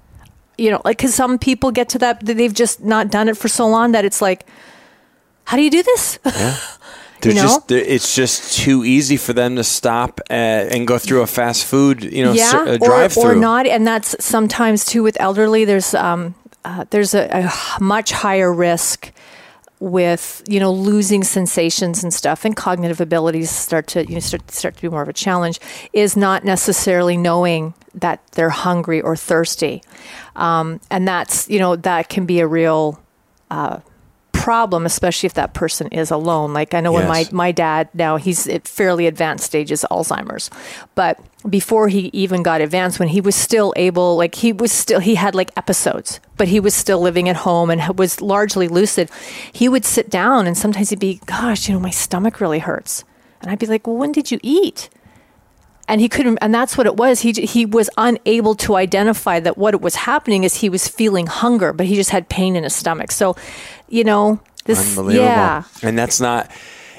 [0.57, 3.47] you know, like because some people get to that they've just not done it for
[3.47, 4.45] so long that it's like,
[5.45, 6.17] how do you do this?
[7.21, 7.41] They're You know?
[7.47, 11.27] just they're- it's just too easy for them to stop uh, and go through a
[11.27, 15.19] fast food, you know, yeah, ser- uh, or, or not, and that's sometimes too with
[15.19, 15.65] elderly.
[15.65, 16.35] There's um,
[16.65, 19.11] uh, there's a, a much higher risk
[19.85, 24.49] with you know losing sensations and stuff and cognitive abilities start to you know start,
[24.49, 25.59] start to be more of a challenge
[25.93, 29.83] is not necessarily knowing that they're hungry or thirsty.
[30.35, 32.99] Um, and that's you know that can be a real
[33.51, 33.79] uh,
[34.45, 36.53] problem especially if that person is alone.
[36.53, 40.51] Like i know when my my dad now he's at fairly advanced stages alzheimer's
[40.93, 41.19] but
[41.49, 45.15] before he even got advanced when he was still able like he was still he
[45.15, 49.09] had like episodes but he was still living at home and was largely lucid.
[49.51, 53.03] He would sit down and sometimes he'd be gosh you know my stomach really hurts.
[53.41, 54.89] And i'd be like well when did you eat?
[55.87, 57.21] And he couldn't and that's what it was.
[57.21, 61.73] He he was unable to identify that what was happening is he was feeling hunger
[61.73, 63.11] but he just had pain in his stomach.
[63.11, 63.35] So
[63.89, 65.25] you know this Unbelievable.
[65.27, 66.49] yeah And that's not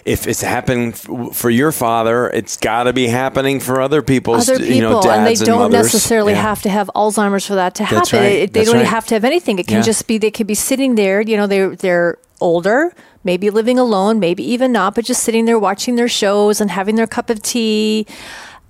[0.04, 4.60] if it's happening for your father, it's got to be happening for other people's, other
[4.60, 6.42] people you know, dads and they don't necessarily Yeah.
[6.42, 8.32] have to have alzheimer's for that to That's happen right.
[8.42, 8.86] It- they That's don't right.
[8.86, 9.82] have to have anything it can Yeah.
[9.82, 12.92] just be they could be sitting there you know they're they're older
[13.24, 16.94] maybe living alone maybe even not but just sitting there watching their shows and having
[16.94, 18.06] their cup of tea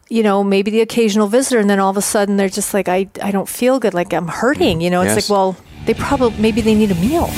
[0.08, 2.88] you know maybe the occasional visitor and then all of a sudden they're just like
[2.88, 4.82] i, I don't feel good like i'm hurting mm.
[4.84, 5.28] you know it's Yes.
[5.28, 7.28] like well they probably maybe they need a meal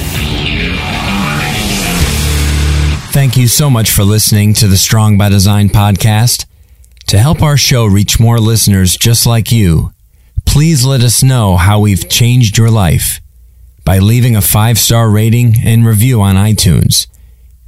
[3.18, 6.46] Thank you so much for listening to the Strong by Design podcast.
[7.08, 9.90] To help our show reach more listeners just like you,
[10.46, 13.20] please let us know how we've changed your life
[13.84, 17.08] by leaving a five star rating and review on iTunes.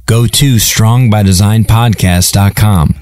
[0.05, 2.95] Go to strongbydesignpodcast.com.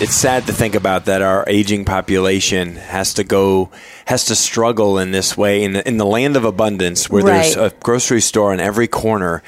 [0.00, 3.70] It's sad to think about that our aging population has to go
[4.06, 7.56] has to struggle in this way in the, in the land of abundance where there's
[7.56, 9.42] a grocery store on every corner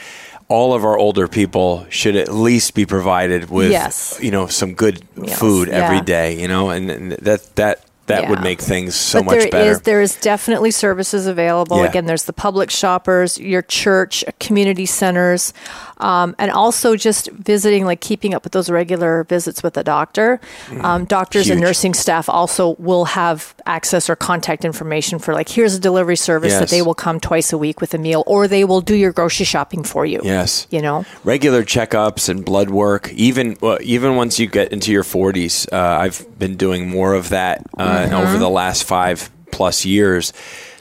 [0.48, 4.18] all of our older people should at least be provided with Yes.
[4.20, 6.02] you know some good Meals, food every yeah.
[6.02, 9.50] day you know and, and that that that would make things so but much there
[9.50, 11.78] better is- there is definitely services available.
[11.78, 11.86] Yeah.
[11.86, 15.52] Again, there's the Publix shoppers, your church, community centers,
[15.98, 20.40] um, and also just visiting, like keeping up with those regular visits with the doctor.
[20.80, 21.64] Um, doctors and Mm.
[21.64, 26.58] Nursing staff also will have access or contact information for like here's a delivery service
[26.58, 29.12] that they will come twice a week with a meal, or they will do your
[29.12, 30.20] grocery shopping for you.
[30.24, 31.04] yes You know.
[31.24, 33.12] regular checkups and blood work.
[33.12, 37.28] Even well, even once you get into your 40s, uh, I've been doing more of
[37.28, 38.14] that uh, Mm-hmm.
[38.14, 40.32] over the last five plus years,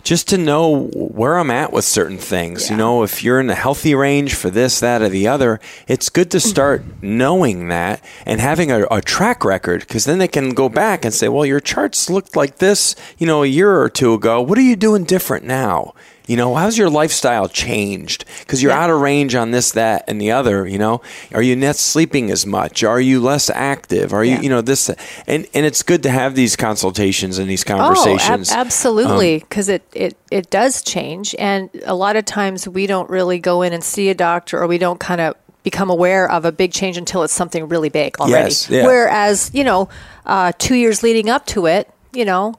[0.03, 2.69] just to know where I'm at with certain things.
[2.69, 6.09] You know, if you're in the healthy range for this, that, or the other, it's
[6.09, 7.17] good to start Mm-hmm.
[7.17, 11.13] knowing that and having a, a track record because then they can go back and
[11.13, 14.41] say, well, your charts looked like this, you know, a year or two ago.
[14.41, 15.93] What are you doing different now?
[16.29, 18.23] You know, how's your lifestyle changed?
[18.41, 18.83] Because you're Yeah.
[18.83, 20.67] out of range on this, that, and the other.
[20.67, 21.01] You know,
[21.33, 22.83] are you not sleeping as much?
[22.83, 24.13] Are you less active?
[24.13, 24.41] Are you, Yeah.
[24.41, 24.91] you know, this?
[25.25, 28.51] And and it's good to have these consultations and these Oh, ab- conversations.
[28.51, 31.33] Um, absolutely, because it, it, it does change.
[31.39, 34.67] And a lot of times we don't really go in and see a doctor or
[34.67, 38.19] we don't kind of become aware of a big change until it's something really big
[38.19, 38.49] already.
[38.49, 38.85] Yes, yeah.
[38.85, 39.89] Whereas, you know,
[40.27, 42.53] uh, two years leading up to it, you know,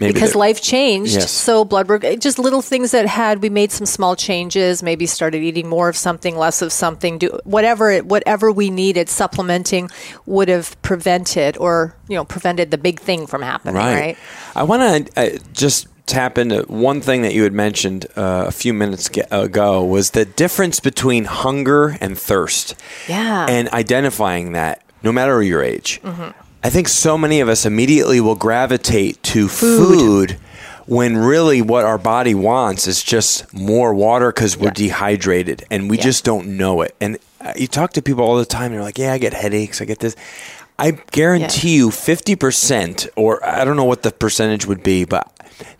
[0.00, 1.14] Maybe because life changed.
[1.14, 1.30] Yes.
[1.30, 5.42] So blood work, just little things that had we made some small changes, maybe started
[5.42, 9.88] eating more of something, less of something, do whatever it, whatever we needed, supplementing
[10.26, 13.76] would have prevented or you know prevented the big thing from happening.
[13.76, 13.94] Right.
[13.94, 14.18] right?
[14.56, 18.52] I want to uh, just tap into one thing that you had mentioned uh, a
[18.52, 22.74] few minutes ago was the difference between hunger and thirst.
[23.08, 23.46] Yeah.
[23.48, 26.02] And identifying that, no matter your age.
[26.02, 26.43] Mm-hmm.
[26.64, 30.38] I think so many of us immediately will gravitate to food.
[30.86, 34.74] when really what our body wants is just more water because we're Yeah.
[34.74, 36.02] dehydrated and we Yeah.
[36.02, 36.94] just don't know it.
[37.00, 39.32] And uh, you talk to people all the time, and they're like, "Yeah, I get
[39.32, 39.80] headaches.
[39.80, 40.14] I get this."
[40.78, 45.26] I guarantee you, fifty percent, or I don't know what the percentage would be, but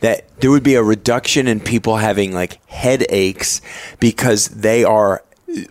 [0.00, 3.60] that there would be a reduction in people having like headaches
[4.00, 5.22] because they are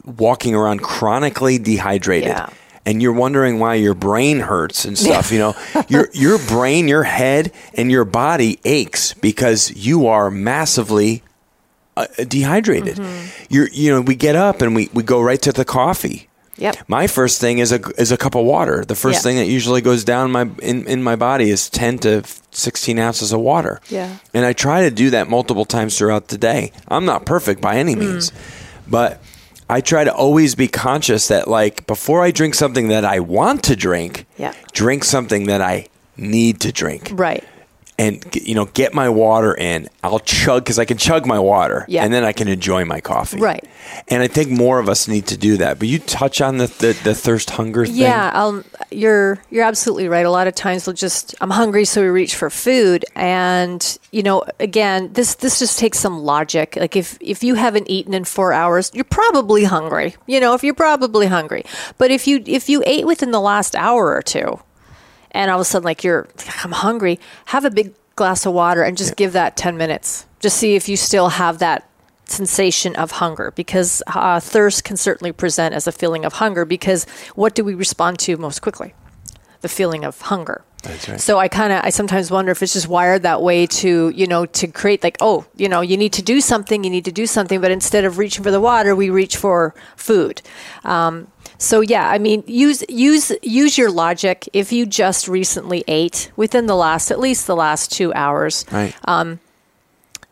[0.05, 2.29] walking around chronically dehydrated.
[2.29, 2.49] Yeah.
[2.85, 5.31] And you're wondering why your brain hurts and stuff.
[5.31, 5.55] You know,
[5.89, 11.23] your your brain, your head, and your body aches because you are massively
[11.95, 12.97] uh, dehydrated.
[12.97, 13.53] Mm-hmm.
[13.53, 16.27] You're you know we get up and we we go right to the coffee.
[16.57, 16.77] Yep.
[16.87, 18.85] My first thing is a is a cup of water.
[18.85, 19.21] The first Yeah.
[19.23, 23.31] thing that usually goes down my in, in my body is ten to sixteen ounces
[23.33, 23.81] of water.
[23.89, 24.17] Yeah.
[24.35, 26.71] And I try to do that multiple times throughout the day.
[26.87, 28.31] I'm not perfect by any means,
[28.87, 29.19] but
[29.69, 33.63] I try to always be conscious that like before I drink something that I want
[33.63, 34.53] to drink, Yeah.
[34.73, 35.87] drink something that I
[36.17, 37.43] need to drink Right.
[37.99, 41.85] And you know get my water in i'll chug because i can chug my water
[41.87, 42.03] Yeah.
[42.03, 43.63] and then i can enjoy my coffee Right.
[44.07, 46.67] and i think more of us need to do that but you touch on the
[46.67, 50.25] the, the thirst hunger thing Yeah, um, you're you're absolutely right.
[50.25, 54.21] A lot of times we'll just I'm hungry, so we reach for food, and you
[54.23, 56.75] know, again, this this just takes some logic.
[56.75, 60.15] Like if if you haven't eaten in four hours, you're probably hungry.
[60.27, 61.63] You know, if you're probably hungry,
[61.97, 64.59] but if you if you ate within the last hour or two,
[65.33, 66.27] and all of a sudden like you're
[66.63, 70.25] I'm hungry, have a big glass of water and just give that ten minutes.
[70.39, 71.89] Just see if you still have that
[72.25, 77.05] sensation of hunger because uh, thirst can certainly present as a feeling of hunger because
[77.35, 78.93] what do we respond to most quickly?
[79.61, 81.19] The feeling of hunger That's right.
[81.19, 84.27] so i kind of i sometimes wonder if it's just wired that way to you
[84.27, 87.11] know to create like oh you know you need to do something you need to
[87.11, 90.41] do something but instead of reaching for the water we reach for food
[90.83, 91.27] um,
[91.57, 96.65] so yeah i mean use use use your logic if you just recently ate within
[96.67, 98.95] the last at least the last two hours right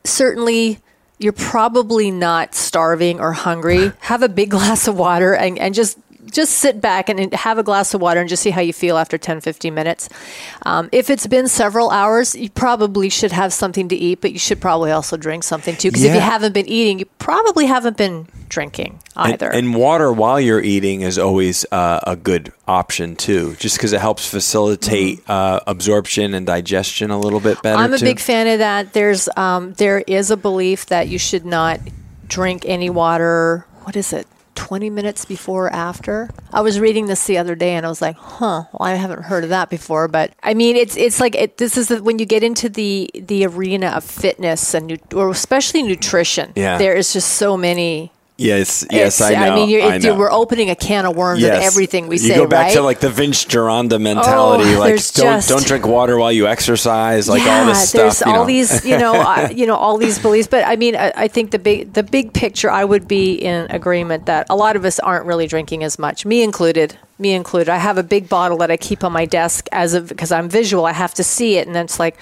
[0.03, 0.79] certainly
[1.21, 3.91] you're probably not starving or hungry.
[3.99, 5.97] Have a big glass of water and, and just
[6.31, 8.73] just sit back and and have a glass of water and just see how you
[8.73, 10.09] feel after 10, 15 minutes.
[10.63, 14.39] Um, if it's been several hours, you probably should have something to eat, but you
[14.39, 15.89] should probably also drink something too.
[15.89, 19.49] Because if you haven't been eating, you probably haven't been drinking either.
[19.49, 24.01] and water while you're eating is always uh, a good option too just because it
[24.01, 27.83] helps facilitate uh, absorption and digestion a little bit better Mm-hmm.
[27.85, 28.05] I'm a too.
[28.05, 28.91] big fan of that.
[28.91, 31.79] There's um, there is a belief that you should not
[32.27, 33.65] drink any water.
[33.83, 34.27] What is it?
[34.61, 36.29] 20 minutes before or after.
[36.53, 39.23] I was reading this the other day and I was like, "Huh, well, I haven't
[39.23, 42.19] heard of that before." But I mean, it's it's like it, this is the, when
[42.19, 46.53] you get into the the arena of fitness and or especially nutrition.
[46.55, 46.77] Yeah.
[46.77, 50.15] There is just so many yes yes it's- i know mean, you're, I know.
[50.15, 51.57] we're opening a can of worms Yes.
[51.57, 52.73] with everything we you say, go back right?
[52.73, 56.47] to like the Vince Gironda mentality, Oh, like don't just- don't drink water while you
[56.47, 58.01] exercise, like all this stuff.
[58.01, 58.45] There's you all know.
[58.45, 60.47] these, you know, uh, you know, all these beliefs.
[60.47, 63.69] But I mean, I, I think the big, the big picture, I would be in
[63.71, 66.97] agreement that a lot of us aren't really drinking as much, me included.
[67.19, 67.69] Me included.
[67.69, 70.49] I have a big bottle that I keep on my desk as of because I'm
[70.49, 70.85] visual.
[70.85, 72.17] I have to see it, and then it's like,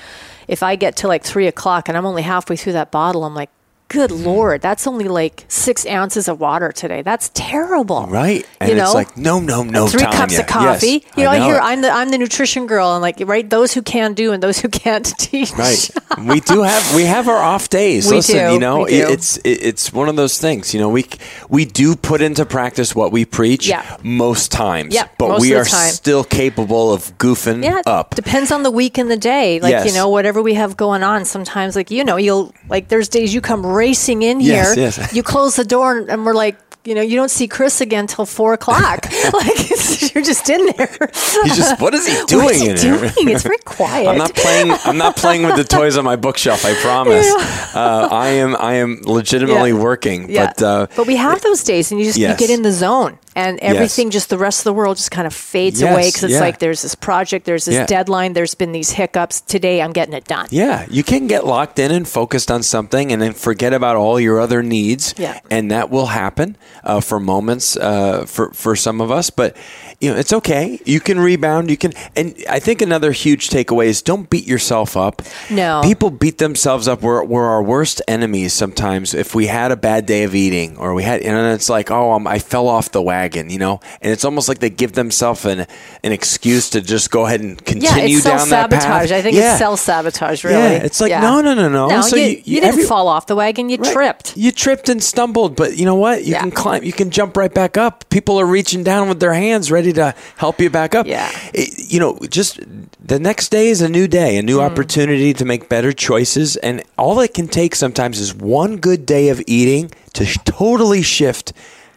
[0.47, 3.35] if I get to like three o'clock and I'm only halfway through that bottle, I'm
[3.35, 3.49] like.
[3.89, 4.23] Good mm-hmm.
[4.23, 7.01] lord, that's only like six ounces of water today.
[7.01, 10.11] That's terrible, right, and you know, it's like no, no, no, three Tonya.
[10.13, 10.87] cups of coffee.
[10.87, 11.61] Yes, you know, I, hear it.
[11.63, 14.59] I'm the I'm the nutrition girl, and like right, those who can do and those
[14.59, 15.51] who can't teach.
[15.53, 15.89] Right.
[16.19, 18.07] we do have we have our off days.
[18.09, 19.07] We Listen, do, you know, we do.
[19.07, 20.71] it- it's it, it's one of those things.
[20.73, 21.05] You know, we
[21.49, 23.97] we do put into practice what we preach Yeah.
[24.03, 24.93] most times.
[24.93, 25.89] Yeah, but we are time.
[25.91, 28.13] still capable of goofing Yeah, up.
[28.13, 29.59] depends on the week and the day.
[29.59, 29.87] Like Yes.
[29.87, 31.25] you know, whatever we have going on.
[31.25, 34.73] Sometimes, like you know, you'll like there's days you come racing in here.
[34.75, 35.13] Yes.
[35.15, 36.57] You close the door and, we're like.
[36.85, 38.99] You know, you don't see Chris again till four o'clock.
[39.33, 39.69] like
[40.15, 41.09] you're just in there.
[41.43, 43.11] He's just what is he doing what is he in here?
[43.35, 44.07] It's very quiet.
[44.07, 44.71] I'm not playing.
[44.85, 46.63] I'm not playing with the toys on my bookshelf.
[46.63, 47.27] I promise.
[47.75, 48.55] Uh, I am.
[48.55, 49.83] I am legitimately Yeah.
[49.89, 50.29] working.
[50.31, 50.45] Yeah.
[50.55, 52.39] But uh, but we have those days, and you just Yes.
[52.39, 55.25] you get in the zone, and everything just the rest of the world just kind
[55.27, 56.39] of fades Yes, away because it's yeah.
[56.47, 57.85] like there's this project, there's this Yeah.
[57.85, 59.41] deadline, there's been these hiccups.
[59.41, 60.47] Today, I'm getting it done.
[60.51, 64.19] Yeah, you can get locked in and focused on something, and then forget about all
[64.19, 65.13] your other needs.
[65.17, 65.39] Yeah.
[65.51, 69.29] and that will happen uh, for moments uh, for for some of us.
[69.29, 69.55] But
[69.99, 70.79] you know, it's okay.
[70.85, 71.69] You can rebound.
[71.69, 75.21] You can, and I think another huge takeaway is don't beat yourself up.
[75.49, 75.81] No.
[75.83, 77.01] people beat themselves up.
[77.01, 79.13] We're we're our worst enemies sometimes.
[79.13, 82.11] If we had a bad day of eating, or we had, and it's like, oh,
[82.13, 85.43] um, I fell off the wagon, you know, and it's almost like they give themselves
[85.45, 85.65] an
[86.03, 88.83] an excuse to just go ahead and continue it's down that path.
[88.83, 89.11] sabotage.
[89.11, 89.51] I think Yeah.
[89.51, 90.43] it's self sabotage.
[90.43, 91.87] Really, Yeah, it's like, no, no, no, no.
[91.89, 93.69] No, So you, you- you, didn't every- fall off the wagon.
[93.69, 93.91] You Right.
[93.91, 94.37] tripped.
[94.37, 96.23] You tripped and stumbled, but you know what?
[96.23, 96.39] You Yeah.
[96.41, 96.83] can climb.
[96.83, 98.05] You can jump right back up.
[98.09, 101.05] People are reaching down with their hands, ready to help you back up.
[101.07, 101.29] Yeah.
[101.53, 102.59] It- you know, just
[103.03, 104.45] the next day is a new day, a Mm.
[104.45, 109.05] new opportunity to make better choices, and all it can take sometimes is one good
[109.05, 111.53] day of eating to sh- totally shift.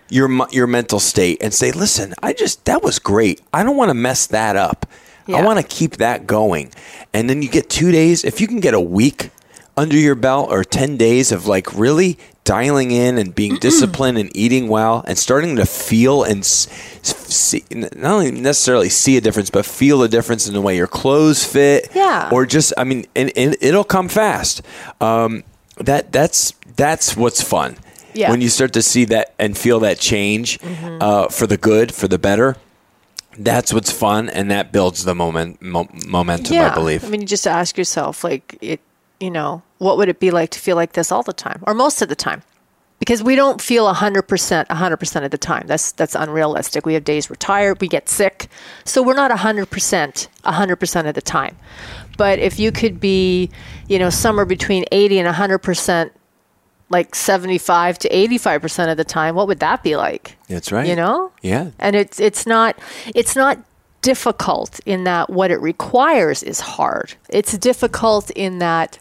[0.08, 3.40] Your, your mental state and say, listen, I just, that was great.
[3.54, 4.84] I don't want to mess that up.
[5.26, 6.70] I want to keep that going.
[7.14, 9.30] And then you get two days, if you can get a week
[9.74, 14.34] under your belt or 10 days of like really dialing in and being disciplined and
[14.36, 19.64] eating well and starting to feel and see, not only necessarily see a difference, but
[19.64, 21.88] feel a difference in the way your clothes fit.
[21.94, 22.28] Yeah.
[22.32, 24.62] Or just, I mean, and, and it'll come fast.
[25.00, 25.44] Um,
[25.76, 27.76] that that's that's what's fun.
[28.14, 28.30] Yeah.
[28.30, 32.08] When you start to see that and feel that change uh, for the good, for
[32.08, 32.56] the better,
[33.38, 36.58] that's what's fun, and that builds the moment mo- momentum.
[36.58, 37.04] I believe.
[37.04, 38.80] I mean, you just ask yourself, like, it,
[39.22, 41.74] you know, what would it be like to feel like this all the time or
[41.74, 42.42] most of the time?
[42.98, 45.66] Because we don't feel 100% 100% of the time.
[45.66, 46.86] That's that's unrealistic.
[46.86, 48.48] We have days we're tired, we get sick.
[48.84, 49.66] So we're not 100%
[50.44, 51.56] 100% of the time.
[52.16, 53.50] But if you could be,
[53.88, 56.10] you know, somewhere between 80 and 100%
[56.90, 60.36] like 75 to 85% of the time, what would that be like?
[60.48, 60.86] That's right.
[60.86, 61.32] You know?
[61.42, 61.70] Yeah.
[61.78, 62.78] and it's it's not
[63.14, 63.58] it's not
[64.02, 67.14] difficult in that what it requires is hard.
[67.30, 68.98] It's difficult in that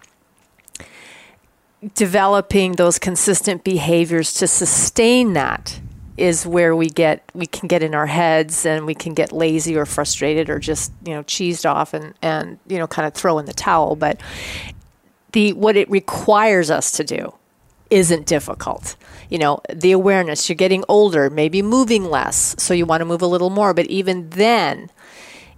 [1.95, 5.79] developing those consistent behaviors to sustain that
[6.17, 9.75] is where we get we can get in our heads and we can get lazy
[9.75, 13.39] or frustrated or just you know cheesed off and and you know kind of throw
[13.39, 14.19] in the towel but
[15.31, 17.33] the what it requires us to do
[17.91, 18.95] isn't difficult.
[19.29, 23.21] You know, the awareness, you're getting older, maybe moving less, so you want to move
[23.21, 24.89] a little more, but even then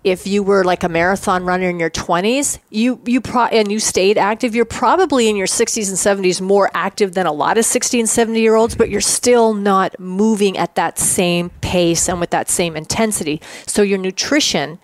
[0.03, 3.79] if you were like a marathon runner in your 20s, you you pro- and you
[3.79, 7.65] stayed active, you're probably in your 60s and 70s more active than a lot of
[7.65, 12.19] 60 and 70 year olds, but you're still not moving at that same pace and
[12.19, 13.41] with that same intensity.
[13.65, 14.79] So your nutrition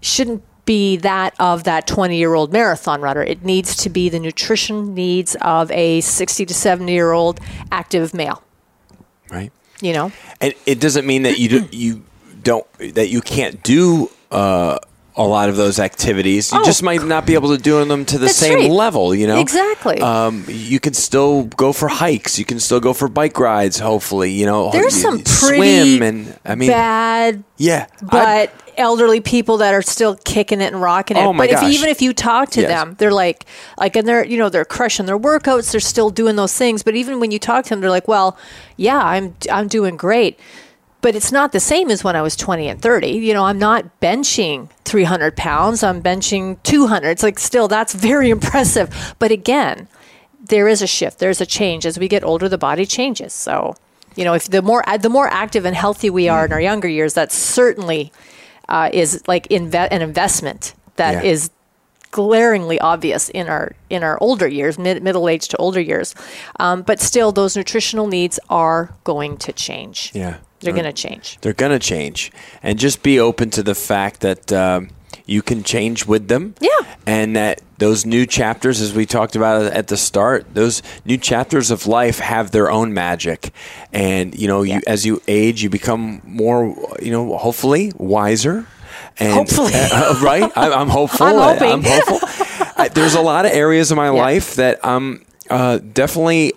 [0.00, 3.22] shouldn't be that of that 20 year old marathon runner.
[3.22, 8.14] It needs to be the nutrition needs of a 60 to 70 year old active
[8.14, 8.42] male,
[9.30, 9.52] Right.
[9.82, 10.12] you know?
[10.40, 12.02] And it doesn't mean that you do, you
[12.44, 14.78] don't that you can't do uh,
[15.16, 16.52] a lot of those activities.
[16.52, 18.70] You Oh, just might not be able to do them to the same right.
[18.70, 19.14] level.
[19.14, 20.00] You know, Exactly.
[20.00, 22.38] Um, you can still go for hikes.
[22.38, 23.78] You can still go for bike rides.
[23.78, 24.70] Hopefully, you know.
[24.70, 30.16] There's some pretty swim and I mean, bad yeah, but elderly people that are still
[30.24, 31.20] kicking it and rocking it.
[31.20, 32.70] Oh, my but if even if you talk to Yes.
[32.70, 33.46] them, they're like
[33.78, 36.82] like and they're you know they're crushing their workouts, they're still doing those things.
[36.82, 38.36] But even when you talk to them, they're like, well,
[38.76, 40.40] yeah, I'm I'm doing great.
[41.04, 43.08] But it's not the same as when I was 20 and 30.
[43.08, 45.82] You know, I'm not benching 300 pounds.
[45.82, 47.08] I'm benching 200.
[47.10, 49.14] It's like still that's very impressive.
[49.18, 49.86] But again,
[50.48, 51.18] there is a shift.
[51.18, 52.48] There's a change as we get older.
[52.48, 53.34] The body changes.
[53.34, 53.76] So,
[54.16, 56.88] you know, if the more the more active and healthy we are in our younger
[56.88, 58.10] years, that certainly
[58.70, 61.30] uh, is like inve- an investment that Yeah.
[61.32, 61.50] is
[62.14, 66.14] glaringly obvious in our in our older years, mid- middle age to older years.
[66.60, 70.12] Um, but still, those nutritional needs are going to change.
[70.14, 70.36] Yeah.
[70.60, 71.38] they're They're- going to change.
[71.42, 72.30] they're going to change
[72.62, 74.88] and just be open to the fact that um,
[75.26, 76.68] you can change with them Yeah.
[77.06, 81.70] and that those new chapters as we talked about at the start those new chapters
[81.70, 83.50] of life have their own magic
[83.92, 86.60] and you know you as you age you become more
[87.02, 88.64] you know hopefully wiser
[89.18, 89.72] and Hopefully.
[89.74, 91.70] uh, right I, i'm hopeful I'm hoping.
[91.72, 92.18] I'm hopeful
[92.76, 94.22] I, there's a lot of areas of my Yeah.
[94.22, 96.52] life that i'm uh, definitely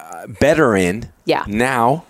[0.00, 1.44] uh, better in Yeah.
[1.48, 2.04] now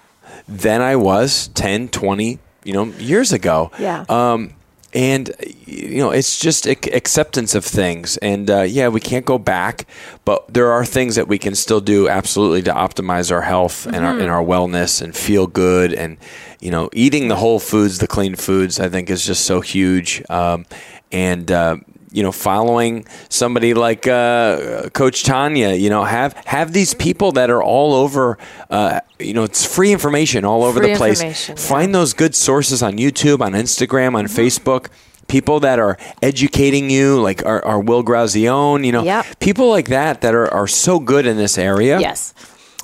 [0.48, 3.70] than I was 10, 20, you know, years ago.
[3.80, 4.04] Yeah.
[4.08, 4.52] Um,
[4.94, 5.30] and
[5.66, 8.16] you know, it's just acceptance of things.
[8.18, 9.86] And uh, yeah, we can't go back,
[10.24, 13.96] but there are things that we can still do absolutely to optimize our health and
[14.04, 14.20] our Mm-hmm.
[14.22, 15.92] and our wellness and feel good.
[15.92, 16.16] And
[16.60, 20.22] you know, eating the whole foods, the clean foods, I think is just so huge.
[20.30, 20.66] Um,
[21.12, 21.76] and uh,
[22.12, 27.50] you know, following somebody like uh, Coach Tonya, you know, have have these people that
[27.50, 28.38] are all over.
[28.70, 31.22] Uh, you know, it's free information all over Free the place.
[31.48, 31.54] yeah.
[31.56, 34.40] Find those good sources on YouTube, on Instagram, on Mm-hmm.
[34.40, 34.88] Facebook.
[35.28, 39.40] People that are educating you, like our, our Will Grazione, you know, Yep.
[39.40, 41.98] people like that that are, are so good in this area.
[41.98, 42.32] Yes.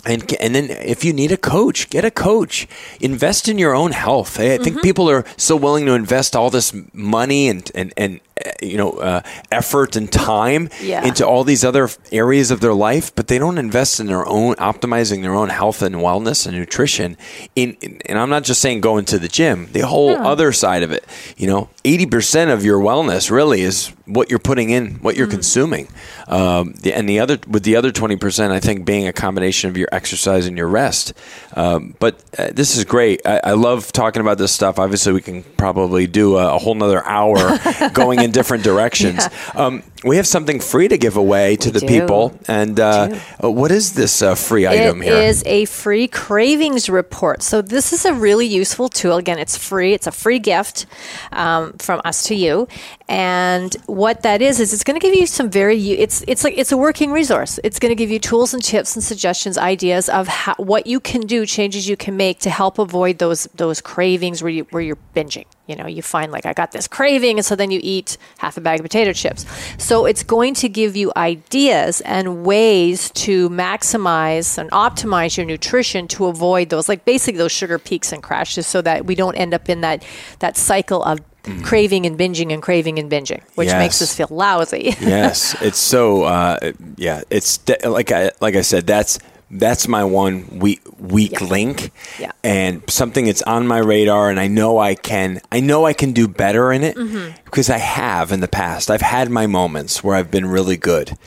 [0.05, 2.67] And, and then if you need a coach, get a coach.
[3.01, 4.39] Invest in your own health.
[4.41, 4.81] I think Mm-hmm.
[4.81, 8.21] people are so willing to invest all this money and and and
[8.61, 11.05] you know uh, effort and time Yeah.
[11.07, 14.55] into all these other areas of their life, but they don't invest in their own
[14.57, 17.17] optimizing their own health and wellness and nutrition.
[17.57, 19.69] In, in and I'm not just saying going to the gym.
[19.73, 21.05] The whole other side of it.
[21.37, 25.27] You know, eighty percent of your wellness really is what you're putting in, what you're
[25.29, 25.89] consuming.
[26.29, 29.71] Um, the, and the other with the other twenty percent, I think being a combination
[29.71, 31.13] of your exercise and your rest.
[31.55, 33.21] Um, but uh, this is great.
[33.27, 34.79] I, I love talking about this stuff.
[34.79, 37.59] Obviously, we can probably do a, a whole nother hour
[37.93, 39.29] going into in different directions.
[39.43, 39.67] Yeah.
[39.67, 41.87] Um, we have something free to give away to We the do.
[41.87, 42.39] people.
[42.49, 46.89] And uh, uh, what is this uh, free item It It is a free cravings
[46.89, 47.43] report.
[47.43, 49.17] So this is a really useful tool.
[49.17, 49.93] Again, it's free.
[49.95, 50.87] It's a free gift
[51.33, 52.69] um, from us to you.
[53.13, 56.57] And what that is is it's going to give you some very it's it's like
[56.57, 57.61] it's a working resource.
[57.63, 60.99] It's going to give you tools and tips and suggestions, ideas of how, what you
[60.99, 64.83] can do, changes you can make to help avoid those those cravings where you where
[64.83, 65.45] you're binging.
[65.67, 68.57] You know, you find like I got this craving, and so then you eat half
[68.57, 69.45] a bag of potato chips.
[69.77, 76.09] So it's going to give you ideas and ways to maximize and optimize your nutrition
[76.09, 79.53] to avoid those, like basically those sugar peaks and crashes, so that we don't end
[79.53, 80.03] up in that
[80.39, 81.19] that cycle of
[81.63, 84.95] craving and binging and craving and binging, which makes us feel lousy.
[85.01, 86.23] yes, it's so.
[86.25, 88.87] Uh, yeah, it's de- like I like I said.
[88.87, 89.19] That's
[89.51, 91.47] that's my one weak weak Yeah.
[91.47, 92.33] link, Yeah.
[92.43, 95.41] and something that's on my radar, and I know I can.
[95.51, 97.33] I know I can do better in it Mm-hmm.
[97.45, 98.91] because I have in the past.
[98.91, 101.19] I've had my moments where I've been really good.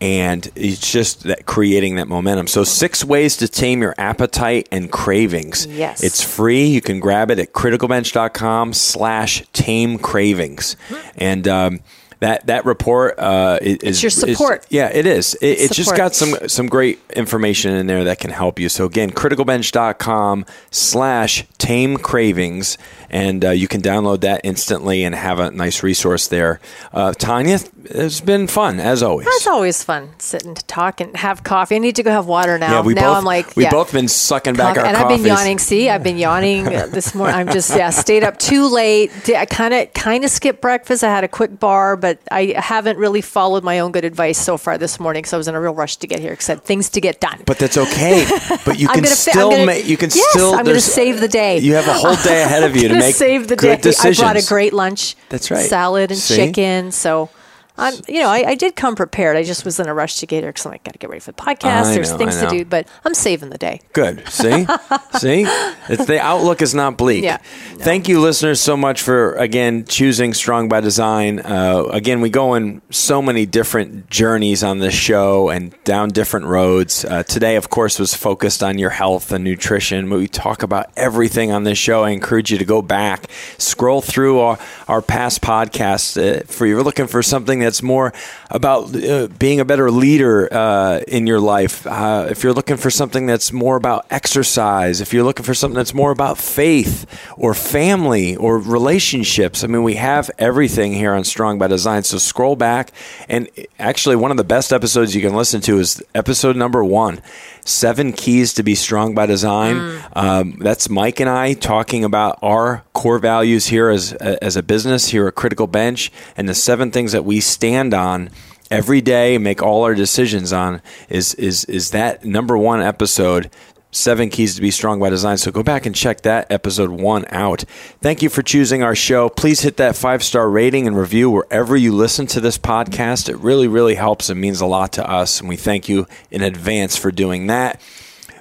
[0.00, 2.48] And it's just that creating that momentum.
[2.48, 5.66] So, six ways to tame your appetite and cravings.
[5.66, 6.02] Yes.
[6.02, 6.66] It's free.
[6.66, 10.76] You can grab it at criticalbench.com slash tame cravings.
[11.16, 11.80] And um,
[12.20, 14.66] that, that report uh, is, is your support.
[14.70, 15.34] yeah, it is.
[15.34, 18.68] It, It's it's just got some some great information in there that can help you.
[18.68, 22.78] So again, criticalbench.com slash tame cravings.
[23.10, 26.60] And uh, you can download that instantly and have a nice resource there.
[26.92, 29.26] Uh, Tonya, it's been fun as always.
[29.28, 31.76] It's always fun sitting to talk and have coffee.
[31.76, 32.72] I need to go have water now.
[32.72, 33.70] yeah, we now both I'm like, we yeah.
[33.70, 35.18] both been sucking back Coffee- our and coffees.
[35.18, 35.58] I've been yawning.
[35.58, 37.36] See, I've been yawning this morning.
[37.36, 39.10] I'm just yeah, stayed up too late.
[39.30, 41.04] I kind of kind of skipped breakfast.
[41.04, 44.56] I had a quick bar, but I haven't really followed my own good advice so
[44.56, 45.24] far this morning.
[45.24, 47.00] So I was in a real rush to get here because I had things to
[47.00, 47.42] get done.
[47.46, 48.26] But that's okay.
[48.64, 49.86] But you can gonna still gonna- make.
[49.86, 50.54] You can yes, still.
[50.54, 51.58] I'm gonna save the day.
[51.58, 53.76] You have a whole day ahead of you to make save the day.
[53.76, 54.20] decisions.
[54.20, 55.16] I brought a great lunch.
[55.28, 55.68] That's right.
[55.68, 56.36] Salad and See?
[56.36, 56.92] chicken.
[56.92, 57.30] So.
[57.78, 59.36] I'm, you know, I, I did come prepared.
[59.36, 61.10] I just was in a rush to get here because I'm like, got to get
[61.10, 61.84] ready for the podcast.
[61.84, 63.80] I There's know, things to do, but I'm saving the day.
[63.92, 64.26] Good.
[64.28, 64.66] See?
[65.18, 65.44] See?
[65.88, 67.22] It's the outlook is not bleak.
[67.22, 67.38] Yeah.
[67.78, 71.40] Thank you, listeners, so much for, again, choosing Strong by Design.
[71.40, 76.46] Uh, again, we go in so many different journeys on this show and down different
[76.46, 77.04] roads.
[77.04, 81.52] Uh, today, of course, was focused on your health and nutrition, we talk about everything
[81.52, 82.02] on this show.
[82.02, 84.58] I encourage you to go back, scroll through our,
[84.88, 86.16] our past podcasts.
[86.16, 88.12] Uh, for you're looking for something that's more
[88.50, 92.90] about uh, being a better leader uh, in your life, uh, if you're looking for
[92.90, 97.04] something that's more about exercise, if you're looking for something that's more about faith
[97.36, 102.02] or family or relationships, I mean, we have everything here on Strong by Design.
[102.04, 102.92] So scroll back.
[103.28, 103.48] And
[103.78, 107.20] actually, one of the best episodes you can listen to is episode number one
[107.66, 110.02] Seven Keys to Be Strong by Design.
[110.14, 115.08] Um, that's Mike and I talking about our core values here as, as a business
[115.08, 118.30] here at Critical Bench and the seven things that we stand on
[118.70, 123.50] every day make all our decisions on is is is that number one episode
[123.96, 125.36] seven keys to be strong by design.
[125.38, 127.64] So go back and check that episode one out.
[128.00, 129.28] Thank you for choosing our show.
[129.28, 133.28] Please hit that five star rating and review wherever you listen to this podcast.
[133.28, 136.42] It really really helps and means a lot to us and we thank you in
[136.42, 137.80] advance for doing that.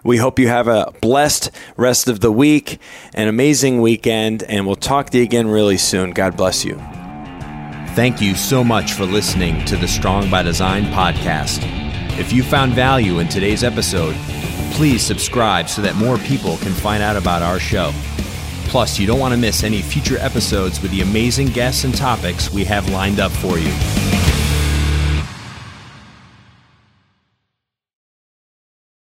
[0.04, 2.80] We hope you have a blessed rest of the week
[3.16, 6.12] an amazing weekend and we'll talk to you again really soon.
[6.12, 6.76] God bless you.
[7.96, 11.60] Thank you so much for listening to the Strong by Design podcast.
[12.20, 14.16] If you found value in today's episode,
[14.76, 17.94] please subscribe so that more people can find out about our show.
[18.66, 22.52] Plus, you don't want to miss any future episodes with the amazing guests and topics
[22.52, 23.72] we have lined up for you.